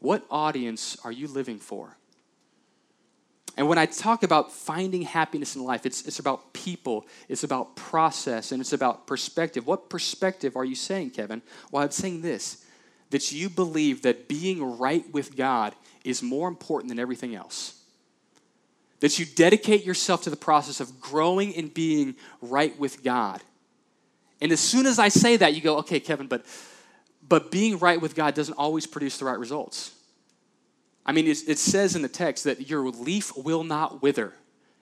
[0.00, 1.96] What audience are you living for?
[3.56, 7.76] And when I talk about finding happiness in life, it's, it's about people, it's about
[7.76, 9.68] process, and it's about perspective.
[9.68, 11.42] What perspective are you saying, Kevin?
[11.70, 12.64] Well, I'm saying this
[13.10, 17.75] that you believe that being right with God is more important than everything else
[19.00, 23.42] that you dedicate yourself to the process of growing and being right with God.
[24.40, 26.44] And as soon as I say that, you go, okay, Kevin, but,
[27.26, 29.92] but being right with God doesn't always produce the right results.
[31.04, 34.34] I mean, it, says in the text that your leaf will not wither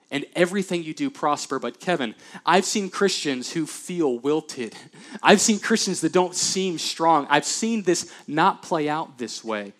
[0.09, 1.59] and everything you do prosper.
[1.59, 4.75] But Kevin, I've seen Christians who feel wilted.
[5.23, 7.27] I've seen Christians that don't seem strong.
[7.29, 9.73] I've seen this not play out this way.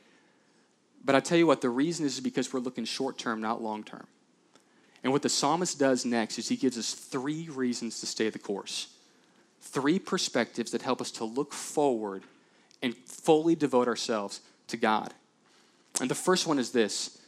[1.03, 3.83] But I tell you what, the reason is because we're looking short term, not long
[3.83, 4.07] term.
[5.05, 8.39] And what the psalmist does next is he gives us three reasons to stay the
[8.39, 8.87] course,
[9.61, 12.23] three perspectives that help us to look forward
[12.81, 15.13] and fully devote ourselves to God.
[16.01, 17.19] And the first one is this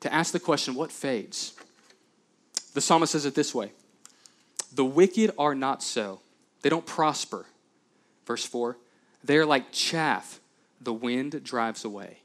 [0.00, 1.52] to ask the question, what fades?
[2.72, 3.72] The psalmist says it this way
[4.72, 6.22] The wicked are not so,
[6.62, 7.44] they don't prosper.
[8.24, 8.78] Verse 4
[9.22, 10.40] They are like chaff
[10.80, 12.20] the wind drives away.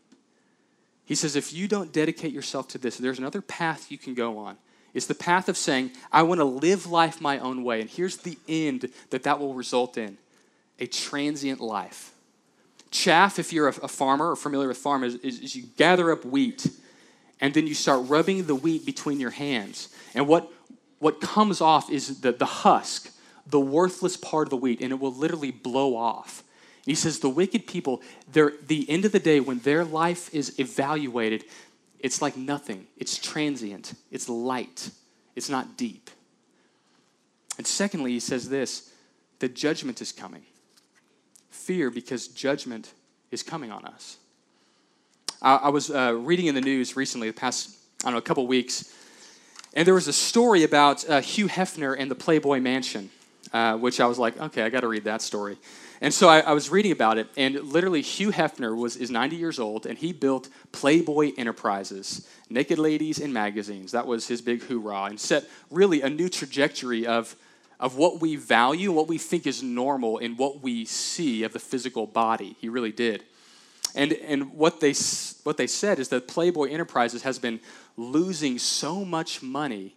[1.03, 4.37] He says, if you don't dedicate yourself to this, there's another path you can go
[4.37, 4.55] on.
[4.93, 7.81] It's the path of saying, I want to live life my own way.
[7.81, 10.17] And here's the end that that will result in
[10.79, 12.13] a transient life.
[12.89, 16.25] Chaff, if you're a, farmer or familiar with farm, is, is, is you gather up
[16.25, 16.67] wheat
[17.39, 19.89] and then you start rubbing the wheat between your hands.
[20.13, 20.51] And what,
[20.99, 23.11] what comes off is the, the husk,
[23.47, 26.43] the worthless part of the wheat, and it will literally blow off.
[26.85, 28.01] And he says, The wicked people,
[28.31, 31.45] they're, the end of the day, when their life is evaluated,
[32.01, 32.87] it's like nothing.
[32.97, 33.93] It's transient.
[34.11, 34.89] It's light.
[35.35, 36.09] It's not deep.
[37.57, 38.91] And secondly, he says this
[39.39, 40.43] the judgment is coming.
[41.49, 42.93] Fear because judgment
[43.31, 44.17] is coming on us.
[45.41, 48.21] I, I was uh, reading in the news recently, the past, I don't know, a
[48.21, 48.95] couple weeks,
[49.73, 53.09] and there was a story about uh, Hugh Hefner and the Playboy Mansion,
[53.53, 55.57] uh, which I was like, okay, I got to read that story.
[55.99, 59.35] And so I, I, was reading about it, and literally Hugh Hefner was is 90
[59.35, 63.91] years old, and he built Playboy Enterprises, naked ladies in magazines.
[63.91, 67.35] That was his big hoorah, and set really a new trajectory of
[67.79, 71.59] of what we value, what we think is normal, and what we see of the
[71.59, 72.55] physical body.
[72.59, 73.23] He really did.
[73.93, 74.93] And and what they
[75.43, 77.59] what they said is that Playboy Enterprises has been
[77.97, 79.95] losing so much money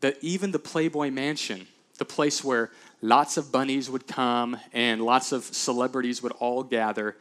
[0.00, 1.66] that even the Playboy Mansion,
[1.98, 7.16] the place where lots of bunnies would come and lots of celebrities would all gather,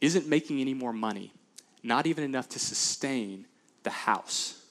[0.00, 1.32] isn't making any more money,
[1.82, 3.46] not even enough to sustain
[3.82, 4.62] the house.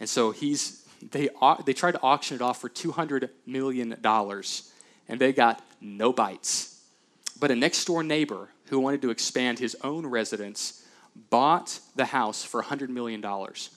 [0.00, 1.28] And so he's they
[1.64, 4.72] they tried to auction it off for 200 million dollars
[5.08, 6.82] and they got no bites.
[7.38, 10.84] But a next door neighbor who wanted to expand his own residence
[11.30, 13.70] bought the house for 100 million dollars.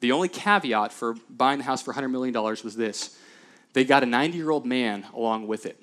[0.00, 3.16] The only caveat for buying the house for $100 million was this
[3.72, 5.82] they got a 90 year old man along with it.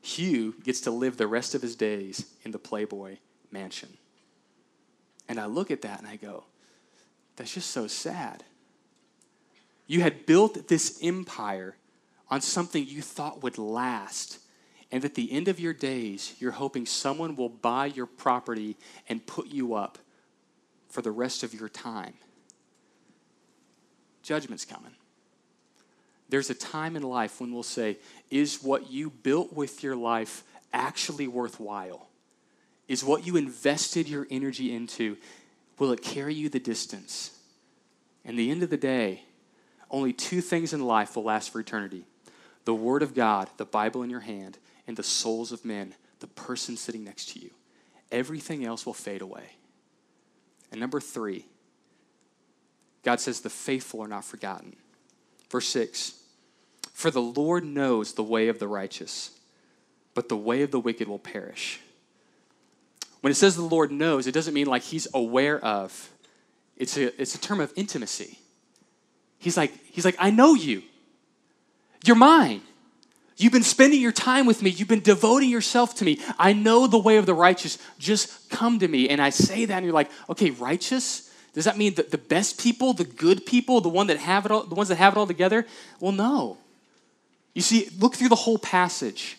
[0.00, 3.18] Hugh gets to live the rest of his days in the Playboy
[3.50, 3.90] mansion.
[5.28, 6.44] And I look at that and I go,
[7.36, 8.42] that's just so sad.
[9.86, 11.76] You had built this empire
[12.30, 14.38] on something you thought would last.
[14.90, 18.76] And at the end of your days, you're hoping someone will buy your property
[19.08, 19.98] and put you up
[20.88, 22.14] for the rest of your time.
[24.22, 24.97] Judgment's coming.
[26.28, 27.96] There's a time in life when we'll say,
[28.30, 32.08] Is what you built with your life actually worthwhile?
[32.86, 35.16] Is what you invested your energy into,
[35.78, 37.38] will it carry you the distance?
[38.24, 39.22] And the end of the day,
[39.90, 42.04] only two things in life will last for eternity
[42.64, 46.26] the Word of God, the Bible in your hand, and the souls of men, the
[46.26, 47.50] person sitting next to you.
[48.12, 49.52] Everything else will fade away.
[50.70, 51.46] And number three,
[53.02, 54.76] God says, The faithful are not forgotten.
[55.50, 56.17] Verse 6
[56.98, 59.30] For the Lord knows the way of the righteous,
[60.14, 61.78] but the way of the wicked will perish.
[63.20, 66.10] When it says the Lord knows, it doesn't mean like he's aware of,
[66.76, 68.40] it's a, it's a term of intimacy.
[69.38, 70.82] He's like, he's like, I know you.
[72.04, 72.62] You're mine.
[73.36, 74.70] You've been spending your time with me.
[74.70, 76.18] You've been devoting yourself to me.
[76.36, 77.78] I know the way of the righteous.
[78.00, 79.08] Just come to me.
[79.08, 81.32] And I say that, and you're like, okay, righteous?
[81.52, 84.50] Does that mean that the best people, the good people, the one that have it
[84.50, 85.64] all, the ones that have it all together?
[86.00, 86.58] Well, no.
[87.54, 89.36] You see, look through the whole passage.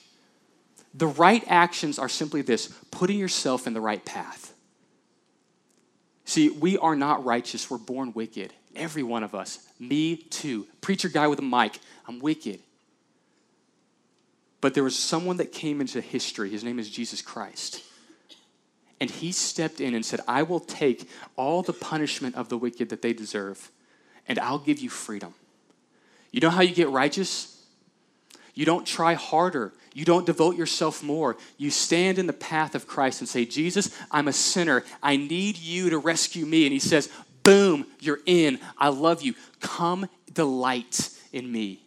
[0.94, 4.54] The right actions are simply this putting yourself in the right path.
[6.26, 8.54] See, we are not righteous, we're born wicked.
[8.76, 9.68] Every one of us.
[9.80, 10.68] Me too.
[10.80, 11.80] Preacher guy with a mic.
[12.08, 12.60] I'm wicked.
[14.62, 16.50] But there was someone that came into history.
[16.50, 17.82] His name is Jesus Christ.
[19.00, 22.90] And he stepped in and said, I will take all the punishment of the wicked
[22.90, 23.72] that they deserve,
[24.28, 25.34] and I'll give you freedom.
[26.32, 27.49] You know how you get righteous?
[28.60, 29.72] You don't try harder.
[29.94, 31.38] You don't devote yourself more.
[31.58, 34.84] You stand in the path of Christ and say, Jesus, I'm a sinner.
[35.02, 36.66] I need you to rescue me.
[36.66, 37.10] And he says,
[37.44, 38.60] Boom, you're in.
[38.78, 39.34] I love you.
[39.62, 41.86] Come delight in me.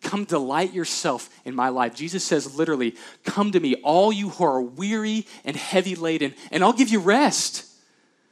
[0.00, 1.94] Come delight yourself in my life.
[1.94, 6.64] Jesus says literally, Come to me, all you who are weary and heavy laden, and
[6.64, 7.66] I'll give you rest.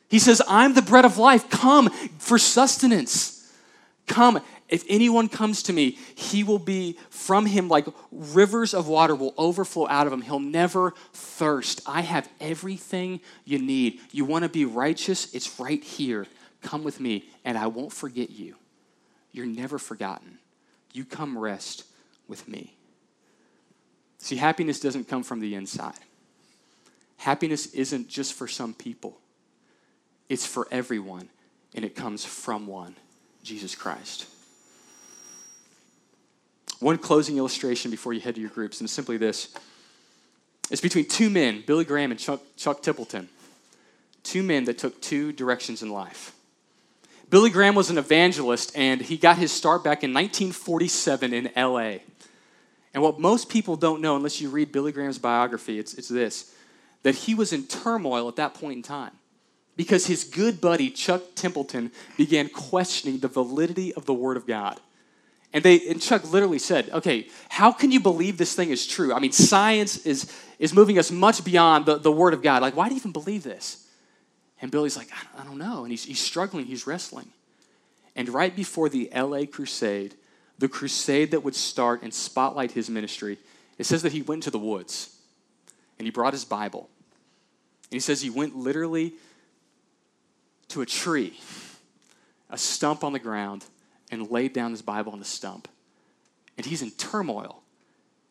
[0.08, 1.50] He says, I'm the bread of life.
[1.50, 3.52] Come for sustenance.
[4.06, 4.40] Come.
[4.70, 9.34] If anyone comes to me, he will be from him like rivers of water will
[9.36, 10.22] overflow out of him.
[10.22, 11.82] He'll never thirst.
[11.86, 13.98] I have everything you need.
[14.12, 15.34] You want to be righteous?
[15.34, 16.26] It's right here.
[16.62, 18.54] Come with me, and I won't forget you.
[19.32, 20.38] You're never forgotten.
[20.92, 21.84] You come rest
[22.28, 22.76] with me.
[24.18, 25.94] See, happiness doesn't come from the inside.
[27.16, 29.18] Happiness isn't just for some people,
[30.28, 31.28] it's for everyone,
[31.74, 32.94] and it comes from one
[33.42, 34.26] Jesus Christ.
[36.80, 39.54] One closing illustration before you head to your groups, and it's simply this
[40.70, 43.28] it's between two men, Billy Graham and Chuck, Chuck Templeton.
[44.22, 46.34] Two men that took two directions in life.
[47.28, 51.98] Billy Graham was an evangelist, and he got his start back in 1947 in LA.
[52.92, 56.54] And what most people don't know, unless you read Billy Graham's biography, it's, it's this
[57.02, 59.12] that he was in turmoil at that point in time
[59.74, 64.78] because his good buddy, Chuck Templeton, began questioning the validity of the Word of God.
[65.52, 69.12] And, they, and Chuck literally said, okay, how can you believe this thing is true?
[69.12, 72.62] I mean, science is, is moving us much beyond the, the Word of God.
[72.62, 73.86] Like, why do you even believe this?
[74.62, 75.82] And Billy's like, I don't know.
[75.82, 77.28] And he's, he's struggling, he's wrestling.
[78.14, 80.14] And right before the LA crusade,
[80.58, 83.38] the crusade that would start and spotlight his ministry,
[83.78, 85.16] it says that he went into the woods
[85.98, 86.88] and he brought his Bible.
[87.90, 89.14] And he says he went literally
[90.68, 91.40] to a tree,
[92.50, 93.64] a stump on the ground,
[94.10, 95.68] and laid down his Bible on the stump.
[96.56, 97.62] And he's in turmoil.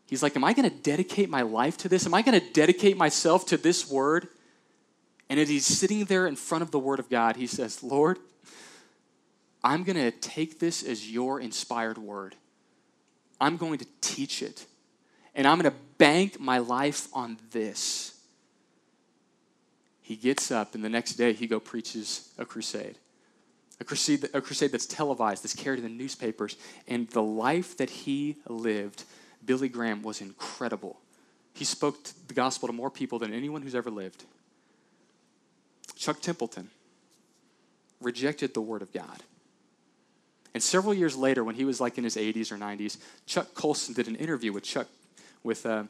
[0.08, 2.06] He's like, Am I going to dedicate my life to this?
[2.06, 4.28] Am I going to dedicate myself to this word?
[5.30, 8.18] And as he's sitting there in front of the Word of God, he says, Lord,
[9.64, 12.36] I'm going to take this as your inspired word.
[13.40, 14.66] I'm going to teach it.
[15.36, 18.20] And I'm going to bank my life on this.
[20.02, 22.98] He gets up, and the next day he go preaches a crusade.
[23.80, 26.58] A crusade, a crusade that's televised, that's carried in the newspapers.
[26.88, 29.04] And the life that he lived,
[29.46, 31.00] Billy Graham, was incredible.
[31.54, 34.24] He spoke the gospel to more people than anyone who's ever lived.
[35.96, 36.70] Chuck Templeton
[38.02, 39.24] rejected the Word of God.
[40.54, 43.94] And several years later, when he was like in his 80s or 90s, Chuck Colson
[43.94, 44.88] did an interview with Chuck,
[45.44, 45.84] with, uh,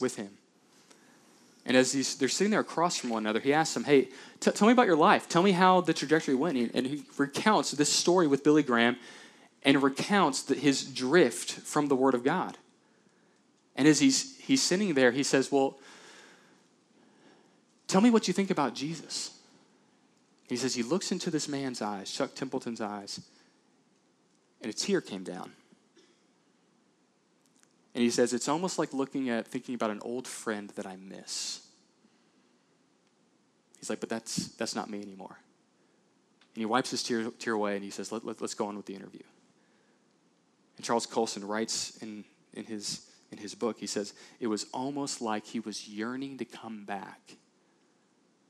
[0.00, 0.30] with him.
[1.64, 4.08] And as he's, they're sitting there across from one another, he asks him, Hey,
[4.40, 5.28] t- tell me about your life.
[5.28, 6.56] Tell me how the trajectory went.
[6.74, 8.96] And he recounts this story with Billy Graham
[9.62, 12.58] and recounts the, his drift from the Word of God.
[13.76, 15.78] And as he's, he's sitting there, he says, Well,
[17.86, 19.38] tell me what you think about Jesus.
[20.48, 23.20] He says, He looks into this man's eyes, Chuck Templeton's eyes,
[24.60, 25.52] and a tear came down.
[27.94, 30.96] And he says, It's almost like looking at, thinking about an old friend that I
[30.96, 31.66] miss.
[33.78, 35.38] He's like, But that's, that's not me anymore.
[36.54, 38.76] And he wipes his tear, tear away and he says, let, let, Let's go on
[38.76, 39.22] with the interview.
[40.76, 42.24] And Charles Colson writes in,
[42.54, 46.44] in, his, in his book, he says, It was almost like he was yearning to
[46.44, 47.36] come back,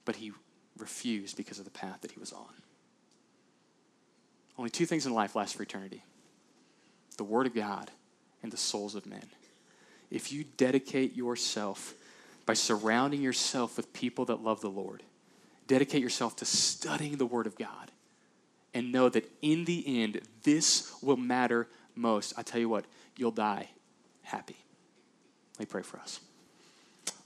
[0.05, 0.33] but he
[0.79, 2.55] refused because of the path that he was on.
[4.59, 6.05] Only two things in life last for eternity
[7.19, 7.91] the Word of God
[8.43, 9.27] and the souls of men.
[10.11, 11.95] If you dedicate yourself
[12.45, 15.03] by surrounding yourself with people that love the Lord,
[15.67, 17.91] dedicate yourself to studying the Word of God,
[18.75, 22.33] and know that in the end, this will matter most.
[22.37, 22.85] I tell you what,
[23.17, 23.69] you'll die
[24.23, 24.57] happy.
[25.59, 26.21] Let me pray for us.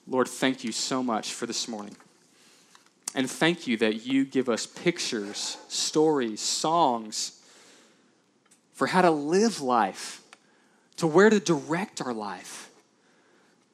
[0.08, 1.96] Lord, thank you so much for this morning.
[3.14, 7.40] And thank you that you give us pictures, stories, songs
[8.74, 10.20] for how to live life
[10.96, 12.70] to where to direct our life.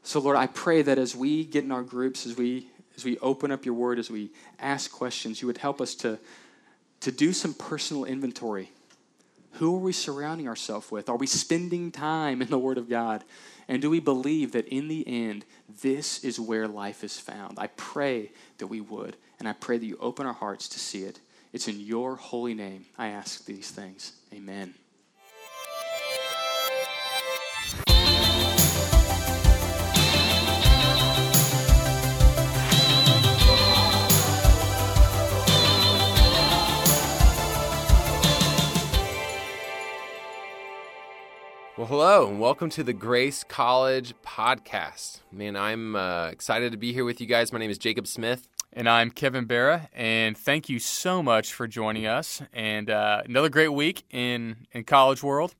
[0.03, 3.19] So, Lord, I pray that as we get in our groups, as we as we
[3.19, 6.19] open up your word, as we ask questions, you would help us to,
[7.01, 8.71] to do some personal inventory.
[9.53, 11.09] Who are we surrounding ourselves with?
[11.09, 13.25] Are we spending time in the Word of God?
[13.69, 15.45] And do we believe that in the end,
[15.83, 17.59] this is where life is found?
[17.59, 21.05] I pray that we would, and I pray that you open our hearts to see
[21.05, 21.21] it.
[21.53, 24.13] It's in your holy name I ask these things.
[24.33, 24.75] Amen.
[41.83, 45.19] Well, hello, and welcome to the Grace College podcast.
[45.33, 47.53] Man, I'm uh, excited to be here with you guys.
[47.53, 48.47] My name is Jacob Smith.
[48.73, 52.41] And I'm Kevin Barra, and thank you so much for joining us.
[52.53, 55.57] And uh, another great week in, in college world.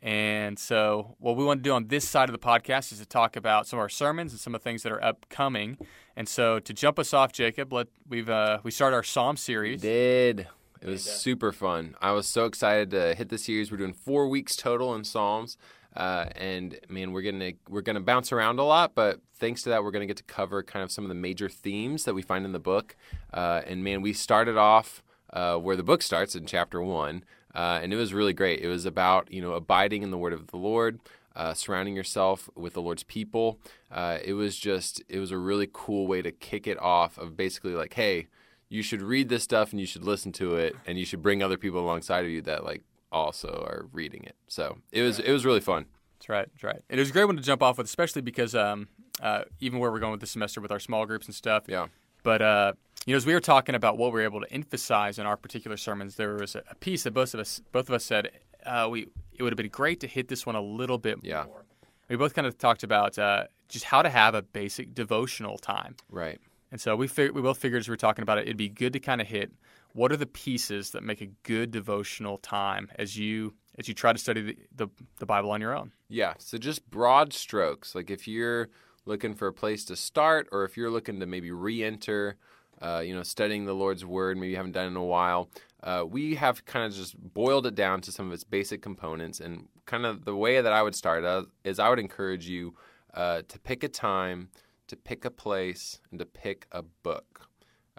[0.00, 3.06] And so, what we want to do on this side of the podcast is to
[3.06, 5.78] talk about some of our sermons and some of the things that are upcoming.
[6.14, 9.82] And so, to jump us off, Jacob, let we've uh, we started our Psalm series.
[9.82, 10.46] We did
[10.86, 11.96] it was super fun.
[12.00, 13.72] I was so excited to hit the series.
[13.72, 15.56] We're doing four weeks total in Psalms,
[15.96, 18.94] uh, and man, we're gonna we're gonna bounce around a lot.
[18.94, 21.48] But thanks to that, we're gonna get to cover kind of some of the major
[21.48, 22.94] themes that we find in the book.
[23.34, 27.80] Uh, and man, we started off uh, where the book starts in chapter one, uh,
[27.82, 28.60] and it was really great.
[28.60, 31.00] It was about you know abiding in the word of the Lord.
[31.34, 33.58] Uh, surrounding yourself with the Lord's people.
[33.92, 37.36] Uh, it was just, it was a really cool way to kick it off of
[37.36, 38.28] basically like, hey,
[38.68, 41.42] you should read this stuff and you should listen to it and you should bring
[41.42, 44.36] other people alongside of you that like also are reading it.
[44.48, 45.86] So it was it was really fun.
[46.18, 46.48] That's right.
[46.52, 46.82] That's right.
[46.88, 48.88] And It was a great one to jump off with, especially because um,
[49.20, 51.64] uh, even where we're going with the semester with our small groups and stuff.
[51.68, 51.86] Yeah.
[52.22, 52.72] But uh,
[53.06, 55.36] you know, as we were talking about what we were able to emphasize in our
[55.36, 58.30] particular sermons, there was a, piece that both of us both of us said
[58.64, 61.44] uh, we it would have been great to hit this one a little bit yeah.
[61.44, 61.64] more.
[62.08, 65.96] We both kind of talked about uh, just how to have a basic devotional time.
[66.10, 66.40] Right.
[66.70, 68.68] And so we fig- we both figured as we were talking about it, it'd be
[68.68, 69.52] good to kind of hit
[69.92, 74.12] what are the pieces that make a good devotional time as you as you try
[74.12, 74.88] to study the, the,
[75.18, 75.92] the Bible on your own.
[76.08, 76.34] Yeah.
[76.38, 77.94] So just broad strokes.
[77.94, 78.68] Like if you're
[79.04, 82.36] looking for a place to start, or if you're looking to maybe re-enter,
[82.80, 85.48] uh, you know, studying the Lord's Word, maybe you haven't done it in a while.
[85.82, 89.40] Uh, we have kind of just boiled it down to some of its basic components,
[89.40, 91.24] and kind of the way that I would start
[91.64, 92.74] is I would encourage you
[93.14, 94.48] uh, to pick a time
[94.88, 97.48] to pick a place, and to pick a book.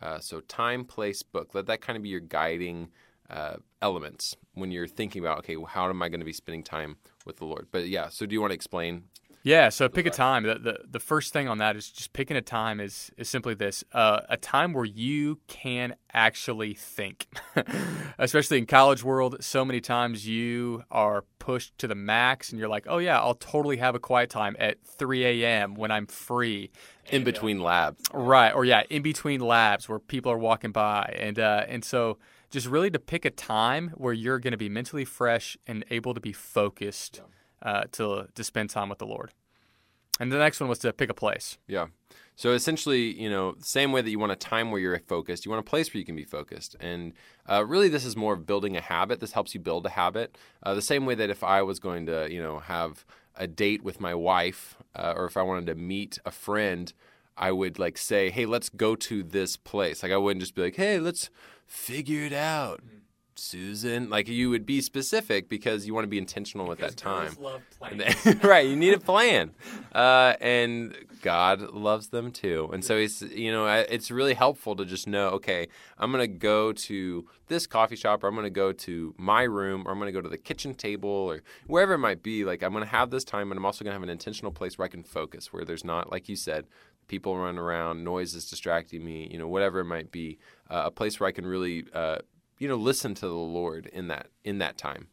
[0.01, 1.53] Uh, so, time, place, book.
[1.53, 2.89] Let that kind of be your guiding
[3.29, 6.63] uh, elements when you're thinking about, okay, well, how am I going to be spending
[6.63, 7.67] time with the Lord?
[7.71, 9.03] But yeah, so do you want to explain?
[9.47, 10.43] Yeah, so pick a time.
[10.43, 13.53] The, the, the first thing on that is just picking a time is is simply
[13.53, 17.27] this: uh, a time where you can actually think.
[18.17, 22.67] Especially in college world, so many times you are pushed to the max, and you're
[22.67, 25.75] like, "Oh yeah, I'll totally have a quiet time at 3 a.m.
[25.75, 26.69] when I'm free."
[27.09, 28.51] In between labs, right?
[28.51, 32.17] Or yeah, in between labs where people are walking by, and uh, and so
[32.49, 36.13] just really to pick a time where you're going to be mentally fresh and able
[36.13, 37.21] to be focused
[37.61, 39.31] uh, to to spend time with the Lord.
[40.19, 41.57] And the next one was to pick a place.
[41.67, 41.87] Yeah.
[42.35, 45.49] So essentially, you know, same way that you want a time where you're focused, you
[45.49, 46.75] want a place where you can be focused.
[46.79, 47.13] And
[47.49, 49.19] uh, really, this is more of building a habit.
[49.19, 50.37] This helps you build a habit.
[50.61, 53.05] Uh, the same way that if I was going to, you know, have
[53.35, 56.93] a date with my wife, uh, or if I wanted to meet a friend,
[57.35, 60.63] I would like say, "Hey, let's go to this place." Like I wouldn't just be
[60.63, 61.29] like, "Hey, let's
[61.65, 62.81] figure it out."
[63.39, 64.09] Susan.
[64.09, 67.25] Like you would be specific because you want to be intentional with Because that time.
[67.33, 68.39] girls love playing.
[68.41, 69.51] right, you need a plan,
[69.93, 72.69] uh, and God loves them too.
[72.73, 75.67] And so it's you know it's really helpful to just know okay,
[75.97, 79.91] I'm gonna go to this coffee shop, or I'm gonna go to my room, or
[79.91, 82.45] I'm gonna go to the kitchen table, or wherever it might be.
[82.45, 84.85] Like I'm gonna have this time, and I'm also gonna have an intentional place where
[84.85, 86.65] I can focus, where there's not like you said.
[87.07, 90.37] People running around, noise is distracting me, you know, whatever it might be.
[90.69, 92.17] Uh, a place where I can really, uh,
[92.57, 95.07] you know, listen to the Lord in that in that time.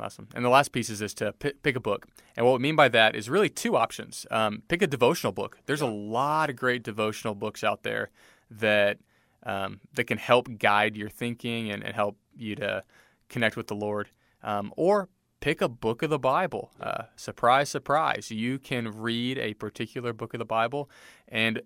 [0.00, 0.28] Awesome.
[0.32, 2.06] And the last piece is is to p- pick a book.
[2.36, 4.26] And what we mean by that is really two options.
[4.30, 5.58] Um, pick a devotional book.
[5.66, 8.10] There's a lot of great devotional books out there
[8.50, 8.98] that
[9.42, 12.84] um, that can help guide your thinking and, and help you to
[13.28, 14.10] connect with the Lord.
[14.42, 15.08] Um, or
[15.40, 16.70] pick a book of the Bible.
[16.80, 18.30] Uh, surprise, surprise.
[18.30, 20.88] You can read a particular book of the Bible
[21.26, 21.62] and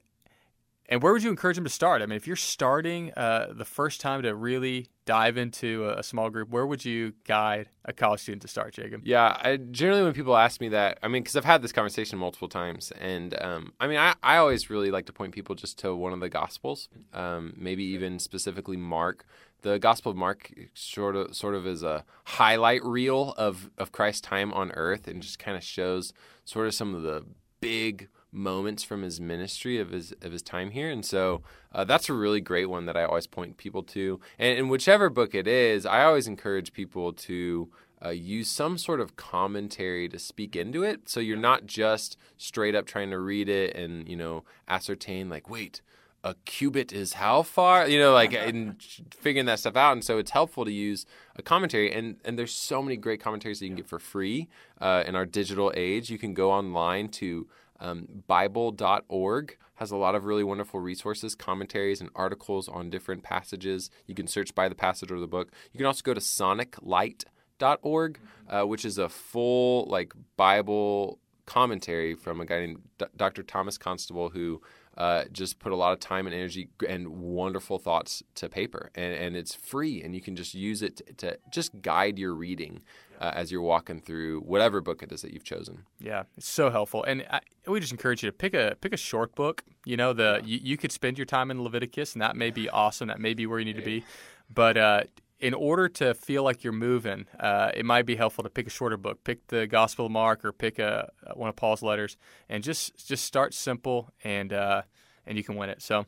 [0.93, 2.03] and where would you encourage them to start?
[2.03, 6.03] I mean, if you're starting uh, the first time to really dive into a, a
[6.03, 9.01] small group, where would you guide a college student to start, Jacob?
[9.03, 12.18] Yeah, I, generally when people ask me that, I mean, because I've had this conversation
[12.18, 15.78] multiple times, and um, I mean, I, I always really like to point people just
[15.78, 19.24] to one of the Gospels, um, maybe even specifically Mark.
[19.62, 24.20] The Gospel of Mark sort of sort of is a highlight reel of of Christ's
[24.20, 26.12] time on earth, and just kind of shows
[26.45, 27.24] sort of some of the
[27.61, 32.09] big moments from his ministry of his of his time here, and so uh, that's
[32.09, 34.20] a really great one that I always point people to.
[34.39, 37.68] And in whichever book it is, I always encourage people to
[38.05, 42.74] uh, use some sort of commentary to speak into it, so you're not just straight
[42.74, 45.83] up trying to read it and you know ascertain like, wait,
[46.24, 47.89] a cubit is how far?
[47.89, 49.93] You know, like and figuring that stuff out.
[49.93, 51.07] And so it's helpful to use
[51.37, 51.93] a commentary.
[51.93, 54.49] And and there's so many great commentaries that you can get for free
[54.80, 56.11] uh, in our digital age.
[56.11, 57.47] You can go online to
[57.83, 63.91] um, Bible.org has a lot of really wonderful resources, commentaries, and articles on different passages.
[64.07, 65.51] You can search by the passage or the book.
[65.72, 72.41] You can also go to soniclight.org, uh, which is a full like Bible commentary from
[72.41, 73.43] a guy named D- Dr.
[73.43, 74.62] Thomas Constable who
[74.97, 78.91] uh, just put a lot of time and energy and wonderful thoughts to paper.
[78.95, 82.35] And, and it's free, and you can just use it to, to just guide your
[82.35, 82.83] reading
[83.22, 85.84] uh, as you're walking through whatever book it is that you've chosen.
[86.00, 88.96] Yeah, it's so helpful, and I, we just encourage you to pick a pick a
[88.96, 89.62] short book.
[89.84, 92.68] You know, the you, you could spend your time in Leviticus, and that may be
[92.82, 93.06] awesome.
[93.08, 94.04] That may be where you need to be,
[94.52, 95.02] but uh,
[95.38, 98.70] in order to feel like you're moving, uh, it might be helpful to pick a
[98.70, 99.22] shorter book.
[99.22, 102.16] Pick the Gospel of Mark or pick a one of Paul's letters,
[102.48, 104.82] and just just start simple, and uh,
[105.26, 105.80] and you can win it.
[105.80, 106.06] So,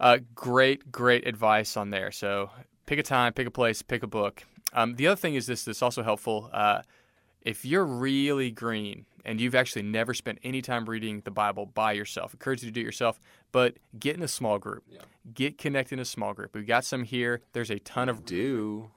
[0.00, 2.10] uh, great great advice on there.
[2.10, 2.50] So
[2.86, 4.42] pick a time, pick a place, pick a book.
[4.74, 5.64] Um, the other thing is this.
[5.64, 6.50] That's also helpful.
[6.52, 6.82] Uh,
[7.42, 11.92] if you're really green and you've actually never spent any time reading the Bible by
[11.92, 13.20] yourself, I encourage you to do it yourself,
[13.52, 14.84] but get in a small group.
[15.34, 16.54] Get connected in a small group.
[16.54, 17.40] We've got some here.
[17.52, 18.90] There's a ton of Do.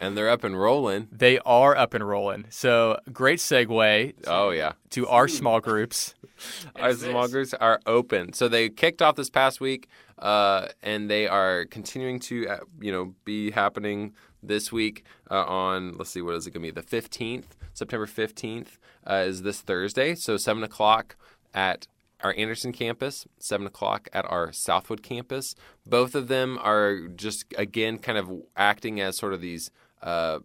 [0.00, 1.08] And they're up and rolling.
[1.12, 2.46] they are up and rolling.
[2.50, 4.72] So great segue Oh, yeah.
[4.90, 6.14] to our small groups.
[6.76, 8.32] Our small groups are open.
[8.32, 12.90] So they kicked off this past week, uh, and they are continuing to, uh, you
[12.92, 15.96] know, be happening this week uh, on.
[15.96, 16.74] Let's see, what is it going to be?
[16.74, 20.16] The fifteenth, September fifteenth, uh, is this Thursday.
[20.16, 21.16] So seven o'clock
[21.54, 21.86] at
[22.22, 25.54] our Anderson campus, seven o'clock at our Southwood campus.
[25.86, 29.70] Both of them are just again kind of acting as sort of these
[30.02, 30.40] uh,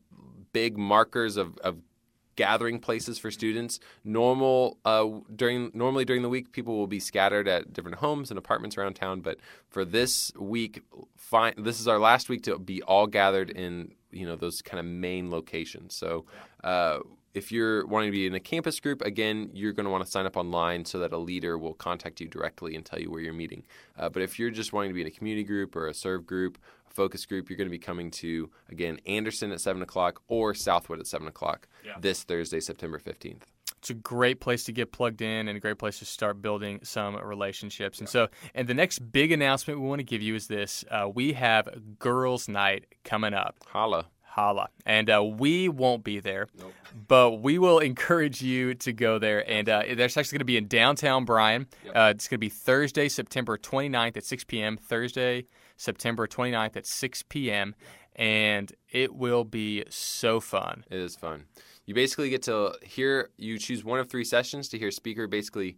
[0.51, 1.77] big markers of, of
[2.35, 3.81] gathering places for students.
[4.05, 5.05] Normal uh,
[5.35, 8.93] during normally during the week, people will be scattered at different homes and apartments around
[8.93, 9.19] town.
[9.19, 9.39] But
[9.69, 10.81] for this week,
[11.17, 14.79] fine, this is our last week to be all gathered in you know those kind
[14.79, 15.95] of main locations.
[15.95, 16.25] So.
[16.63, 16.99] Uh,
[17.33, 20.09] if you're wanting to be in a campus group, again, you're going to want to
[20.09, 23.21] sign up online so that a leader will contact you directly and tell you where
[23.21, 23.63] you're meeting.
[23.97, 26.25] Uh, but if you're just wanting to be in a community group or a serve
[26.25, 26.57] group,
[26.89, 30.53] a focus group, you're going to be coming to, again, Anderson at 7 o'clock or
[30.53, 31.67] Southwood at 7 o'clock
[32.01, 33.43] this Thursday, September 15th.
[33.77, 36.81] It's a great place to get plugged in and a great place to start building
[36.83, 37.99] some relationships.
[37.99, 41.07] And so, and the next big announcement we want to give you is this: uh,
[41.13, 43.55] we have Girls' Night coming up.
[43.67, 44.07] Holla.
[44.39, 44.69] Holla.
[44.85, 46.47] And uh, we won't be there,
[47.07, 49.49] but we will encourage you to go there.
[49.49, 51.67] And uh, that's actually going to be in downtown Bryan.
[51.87, 54.77] Uh, it's going to be Thursday, September 29th at 6 p.m.
[54.77, 57.75] Thursday, September 29th at 6 p.m.
[58.15, 60.85] And it will be so fun.
[60.89, 61.45] It is fun.
[61.85, 65.27] You basically get to hear, you choose one of three sessions to hear a speaker
[65.27, 65.77] basically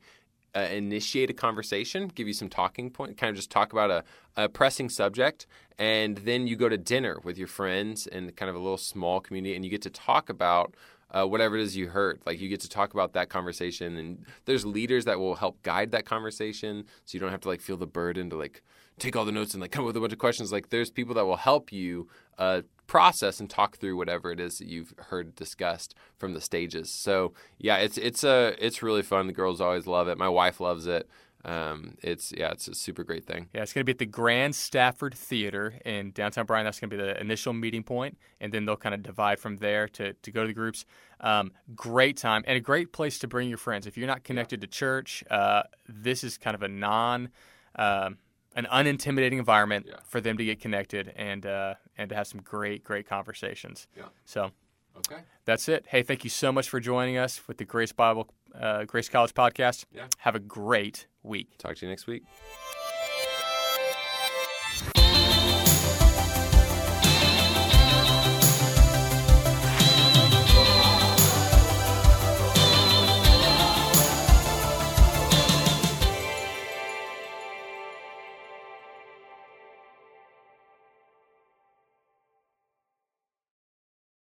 [0.55, 4.03] uh, initiate a conversation, give you some talking point, kind of just talk about a,
[4.35, 5.47] a pressing subject,
[5.77, 9.19] and then you go to dinner with your friends and kind of a little small
[9.19, 10.75] community, and you get to talk about
[11.11, 12.21] uh, whatever it is you heard.
[12.25, 15.91] Like you get to talk about that conversation, and there's leaders that will help guide
[15.91, 18.61] that conversation, so you don't have to like feel the burden to like
[19.01, 20.51] take all the notes and like come up with a bunch of questions.
[20.51, 24.59] Like there's people that will help you uh, process and talk through whatever it is
[24.59, 26.89] that you've heard discussed from the stages.
[26.89, 29.27] So yeah, it's it's a it's really fun.
[29.27, 30.17] The girls always love it.
[30.17, 31.09] My wife loves it.
[31.43, 33.47] Um, it's yeah, it's a super great thing.
[33.53, 36.65] Yeah, it's going to be at the Grand Stafford Theater in downtown Bryan.
[36.65, 39.57] That's going to be the initial meeting point, and then they'll kind of divide from
[39.57, 40.85] there to, to go to the groups.
[41.19, 43.87] Um, great time and a great place to bring your friends.
[43.87, 44.67] If you're not connected yeah.
[44.67, 47.29] to church, uh, this is kind of a non.
[47.75, 48.11] Uh,
[48.55, 49.95] an unintimidating environment yeah.
[50.05, 53.87] for them to get connected and uh, and to have some great great conversations.
[53.95, 54.05] Yeah.
[54.25, 54.51] So.
[54.97, 55.21] Okay.
[55.45, 55.85] That's it.
[55.87, 59.33] Hey, thank you so much for joining us with the Grace Bible, uh, Grace College
[59.33, 59.85] podcast.
[59.95, 60.07] Yeah.
[60.17, 61.57] Have a great week.
[61.57, 62.23] Talk to you next week.